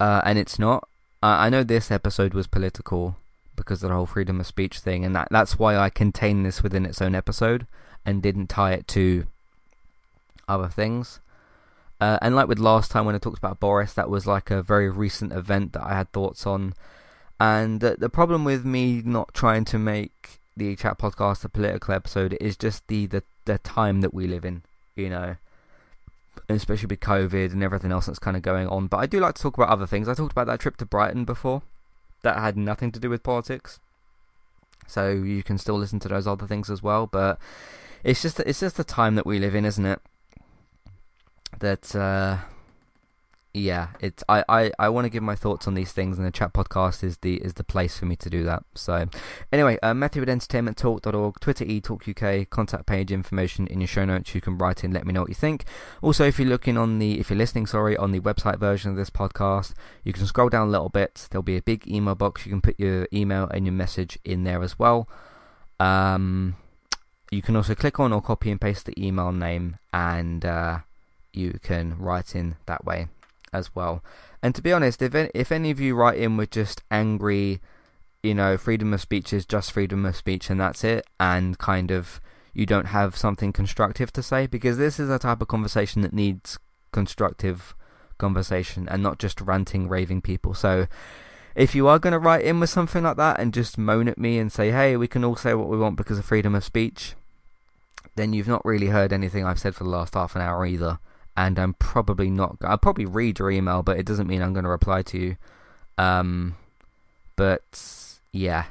Uh, 0.00 0.20
and 0.24 0.38
it's 0.38 0.58
not. 0.58 0.88
I 1.22 1.48
know 1.48 1.62
this 1.62 1.90
episode 1.90 2.34
was 2.34 2.46
political 2.46 3.16
because 3.56 3.82
of 3.82 3.88
the 3.88 3.94
whole 3.94 4.04
freedom 4.04 4.40
of 4.40 4.46
speech 4.46 4.80
thing, 4.80 5.04
and 5.04 5.14
that 5.16 5.28
that's 5.30 5.58
why 5.58 5.76
I 5.76 5.88
contained 5.88 6.44
this 6.44 6.62
within 6.62 6.84
its 6.84 7.00
own 7.00 7.14
episode 7.14 7.66
and 8.04 8.22
didn't 8.22 8.48
tie 8.48 8.72
it 8.72 8.86
to 8.88 9.26
other 10.48 10.68
things. 10.68 11.20
Uh, 12.00 12.18
and 12.20 12.34
like 12.34 12.48
with 12.48 12.58
last 12.58 12.90
time 12.90 13.06
when 13.06 13.14
I 13.14 13.18
talked 13.18 13.38
about 13.38 13.60
Boris, 13.60 13.94
that 13.94 14.10
was 14.10 14.26
like 14.26 14.50
a 14.50 14.62
very 14.62 14.90
recent 14.90 15.32
event 15.32 15.72
that 15.72 15.84
I 15.84 15.94
had 15.94 16.12
thoughts 16.12 16.46
on. 16.46 16.74
And 17.40 17.80
the, 17.80 17.96
the 17.98 18.08
problem 18.08 18.44
with 18.44 18.64
me 18.64 19.00
not 19.04 19.32
trying 19.32 19.64
to 19.66 19.78
make 19.78 20.40
the 20.56 20.76
chat 20.76 20.98
podcast 20.98 21.44
a 21.44 21.48
political 21.48 21.94
episode 21.94 22.36
is 22.40 22.56
just 22.56 22.86
the, 22.88 23.06
the, 23.06 23.22
the 23.44 23.58
time 23.58 24.00
that 24.00 24.14
we 24.14 24.26
live 24.26 24.44
in, 24.44 24.62
you 24.96 25.10
know, 25.10 25.36
especially 26.48 26.86
with 26.86 27.00
COVID 27.00 27.52
and 27.52 27.62
everything 27.62 27.92
else 27.92 28.06
that's 28.06 28.18
kind 28.18 28.36
of 28.36 28.42
going 28.42 28.68
on. 28.68 28.86
But 28.86 28.98
I 28.98 29.06
do 29.06 29.20
like 29.20 29.34
to 29.34 29.42
talk 29.42 29.56
about 29.56 29.68
other 29.68 29.86
things. 29.86 30.08
I 30.08 30.14
talked 30.14 30.32
about 30.32 30.46
that 30.46 30.60
trip 30.60 30.76
to 30.78 30.86
Brighton 30.86 31.24
before, 31.24 31.62
that 32.22 32.38
had 32.38 32.56
nothing 32.56 32.90
to 32.92 33.00
do 33.00 33.10
with 33.10 33.22
politics. 33.22 33.78
So 34.86 35.10
you 35.10 35.42
can 35.42 35.58
still 35.58 35.76
listen 35.76 36.00
to 36.00 36.08
those 36.08 36.26
other 36.26 36.46
things 36.46 36.70
as 36.70 36.82
well. 36.82 37.06
But 37.06 37.38
it's 38.02 38.20
just 38.22 38.40
it's 38.40 38.60
just 38.60 38.76
the 38.76 38.84
time 38.84 39.14
that 39.14 39.26
we 39.26 39.38
live 39.38 39.54
in, 39.54 39.64
isn't 39.64 39.86
it? 39.86 40.00
That 41.58 41.94
uh, 41.94 42.38
yeah, 43.56 43.90
it's 44.00 44.24
I, 44.28 44.44
I, 44.48 44.72
I 44.80 44.88
want 44.88 45.04
to 45.04 45.08
give 45.08 45.22
my 45.22 45.36
thoughts 45.36 45.68
on 45.68 45.74
these 45.74 45.92
things, 45.92 46.18
and 46.18 46.26
the 46.26 46.32
chat 46.32 46.52
podcast 46.52 47.04
is 47.04 47.18
the 47.18 47.36
is 47.36 47.54
the 47.54 47.62
place 47.62 47.96
for 47.96 48.04
me 48.04 48.16
to 48.16 48.28
do 48.28 48.42
that. 48.42 48.64
So, 48.74 49.06
anyway, 49.52 49.78
uh, 49.80 49.94
Matthew 49.94 50.22
at 50.22 50.28
entertainmenttalk.org, 50.28 51.38
Twitter 51.38 51.64
eTalk 51.64 52.08
UK, 52.08 52.50
contact 52.50 52.86
page 52.86 53.12
information 53.12 53.68
in 53.68 53.80
your 53.80 53.86
show 53.86 54.04
notes. 54.04 54.34
You 54.34 54.40
can 54.40 54.58
write 54.58 54.82
in, 54.82 54.92
let 54.92 55.06
me 55.06 55.12
know 55.12 55.20
what 55.20 55.28
you 55.28 55.36
think. 55.36 55.64
Also, 56.02 56.24
if 56.24 56.40
you're 56.40 56.48
looking 56.48 56.76
on 56.76 56.98
the 56.98 57.20
if 57.20 57.30
you're 57.30 57.38
listening, 57.38 57.66
sorry, 57.66 57.96
on 57.96 58.10
the 58.10 58.18
website 58.18 58.58
version 58.58 58.90
of 58.90 58.96
this 58.96 59.08
podcast, 59.08 59.72
you 60.02 60.12
can 60.12 60.26
scroll 60.26 60.48
down 60.48 60.66
a 60.66 60.70
little 60.70 60.88
bit. 60.88 61.28
There'll 61.30 61.44
be 61.44 61.56
a 61.56 61.62
big 61.62 61.86
email 61.86 62.16
box. 62.16 62.44
You 62.44 62.50
can 62.50 62.60
put 62.60 62.78
your 62.80 63.06
email 63.12 63.48
and 63.54 63.64
your 63.66 63.72
message 63.72 64.18
in 64.24 64.42
there 64.42 64.64
as 64.64 64.80
well. 64.80 65.08
Um, 65.78 66.56
you 67.30 67.40
can 67.40 67.54
also 67.54 67.76
click 67.76 68.00
on 68.00 68.12
or 68.12 68.20
copy 68.20 68.50
and 68.50 68.60
paste 68.60 68.86
the 68.86 69.00
email 69.00 69.30
name, 69.30 69.78
and 69.92 70.44
uh, 70.44 70.78
you 71.32 71.60
can 71.62 71.96
write 71.98 72.34
in 72.34 72.56
that 72.66 72.84
way 72.84 73.06
as 73.54 73.74
well. 73.74 74.02
And 74.42 74.54
to 74.54 74.62
be 74.62 74.72
honest, 74.72 75.00
if 75.00 75.14
if 75.14 75.50
any 75.50 75.70
of 75.70 75.80
you 75.80 75.94
write 75.94 76.18
in 76.18 76.36
with 76.36 76.50
just 76.50 76.82
angry, 76.90 77.60
you 78.22 78.34
know, 78.34 78.58
freedom 78.58 78.92
of 78.92 79.00
speech 79.00 79.32
is 79.32 79.46
just 79.46 79.72
freedom 79.72 80.04
of 80.04 80.16
speech 80.16 80.50
and 80.50 80.60
that's 80.60 80.84
it, 80.84 81.06
and 81.18 81.56
kind 81.58 81.90
of 81.90 82.20
you 82.52 82.66
don't 82.66 82.86
have 82.86 83.16
something 83.16 83.52
constructive 83.52 84.12
to 84.12 84.22
say, 84.22 84.46
because 84.46 84.78
this 84.78 85.00
is 85.00 85.10
a 85.10 85.18
type 85.18 85.40
of 85.40 85.48
conversation 85.48 86.02
that 86.02 86.12
needs 86.12 86.58
constructive 86.92 87.74
conversation 88.18 88.88
and 88.88 89.02
not 89.02 89.18
just 89.18 89.40
ranting, 89.40 89.88
raving 89.88 90.22
people. 90.22 90.54
So 90.54 90.86
if 91.54 91.74
you 91.74 91.88
are 91.88 91.98
going 91.98 92.12
to 92.12 92.18
write 92.18 92.44
in 92.44 92.60
with 92.60 92.70
something 92.70 93.02
like 93.02 93.16
that 93.16 93.40
and 93.40 93.52
just 93.52 93.78
moan 93.78 94.08
at 94.08 94.18
me 94.18 94.38
and 94.38 94.52
say, 94.52 94.70
hey, 94.70 94.96
we 94.96 95.08
can 95.08 95.24
all 95.24 95.36
say 95.36 95.54
what 95.54 95.68
we 95.68 95.78
want 95.78 95.96
because 95.96 96.18
of 96.18 96.24
freedom 96.24 96.54
of 96.54 96.64
speech, 96.64 97.14
then 98.14 98.32
you've 98.32 98.48
not 98.48 98.64
really 98.64 98.88
heard 98.88 99.12
anything 99.12 99.44
I've 99.44 99.58
said 99.58 99.74
for 99.74 99.84
the 99.84 99.90
last 99.90 100.14
half 100.14 100.36
an 100.36 100.42
hour 100.42 100.64
either 100.64 100.98
and 101.36 101.58
I'm 101.58 101.74
probably 101.74 102.30
not. 102.30 102.56
I'll 102.62 102.78
probably 102.78 103.06
read 103.06 103.38
your 103.38 103.50
email, 103.50 103.82
but 103.82 103.98
it 103.98 104.06
doesn't 104.06 104.26
mean 104.26 104.42
I'm 104.42 104.52
going 104.52 104.64
to 104.64 104.70
reply 104.70 105.02
to 105.02 105.18
you. 105.18 105.36
Um, 105.98 106.56
but 107.36 108.18
yeah, 108.32 108.66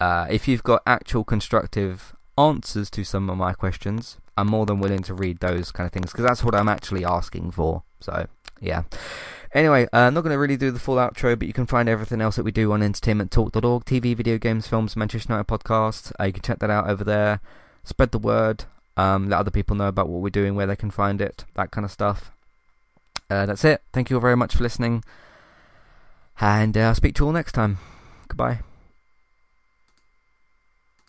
uh, 0.00 0.26
if 0.30 0.46
you've 0.48 0.62
got 0.62 0.82
actual 0.86 1.24
constructive 1.24 2.14
answers 2.36 2.90
to 2.90 3.04
some 3.04 3.30
of 3.30 3.36
my 3.36 3.52
questions, 3.52 4.18
I'm 4.36 4.48
more 4.48 4.66
than 4.66 4.80
willing 4.80 5.02
to 5.04 5.14
read 5.14 5.38
those 5.38 5.70
kind 5.70 5.86
of 5.86 5.92
things 5.92 6.12
because 6.12 6.24
that's 6.24 6.44
what 6.44 6.54
I'm 6.54 6.68
actually 6.68 7.04
asking 7.04 7.52
for. 7.52 7.82
So 8.00 8.26
yeah. 8.60 8.82
Anyway, 9.52 9.84
uh, 9.92 9.98
I'm 9.98 10.14
not 10.14 10.22
going 10.22 10.32
to 10.32 10.38
really 10.38 10.56
do 10.56 10.72
the 10.72 10.80
full 10.80 10.96
outro, 10.96 11.38
but 11.38 11.46
you 11.46 11.54
can 11.54 11.66
find 11.66 11.88
everything 11.88 12.20
else 12.20 12.34
that 12.36 12.42
we 12.42 12.50
do 12.50 12.72
on 12.72 12.80
entertainmenttalk.org, 12.80 13.84
TV, 13.84 14.16
video 14.16 14.36
games, 14.36 14.66
films, 14.66 14.96
Manchester 14.96 15.32
United 15.32 15.46
podcast. 15.46 16.12
Uh, 16.18 16.24
you 16.24 16.32
can 16.32 16.42
check 16.42 16.58
that 16.58 16.70
out 16.70 16.90
over 16.90 17.04
there. 17.04 17.40
Spread 17.84 18.10
the 18.10 18.18
word 18.18 18.64
um, 18.96 19.28
let 19.28 19.38
other 19.38 19.50
people 19.50 19.76
know 19.76 19.88
about 19.88 20.08
what 20.08 20.22
we're 20.22 20.30
doing, 20.30 20.54
where 20.54 20.66
they 20.66 20.76
can 20.76 20.90
find 20.90 21.20
it, 21.20 21.44
that 21.54 21.70
kind 21.70 21.84
of 21.84 21.90
stuff. 21.90 22.30
Uh, 23.30 23.46
that's 23.46 23.64
it. 23.64 23.82
Thank 23.92 24.10
you 24.10 24.16
all 24.16 24.22
very 24.22 24.36
much 24.36 24.54
for 24.54 24.62
listening, 24.62 25.02
and 26.40 26.76
uh, 26.76 26.80
I'll 26.80 26.94
speak 26.94 27.14
to 27.16 27.22
you 27.22 27.26
all 27.26 27.32
next 27.32 27.52
time. 27.52 27.78
Goodbye. 28.28 28.60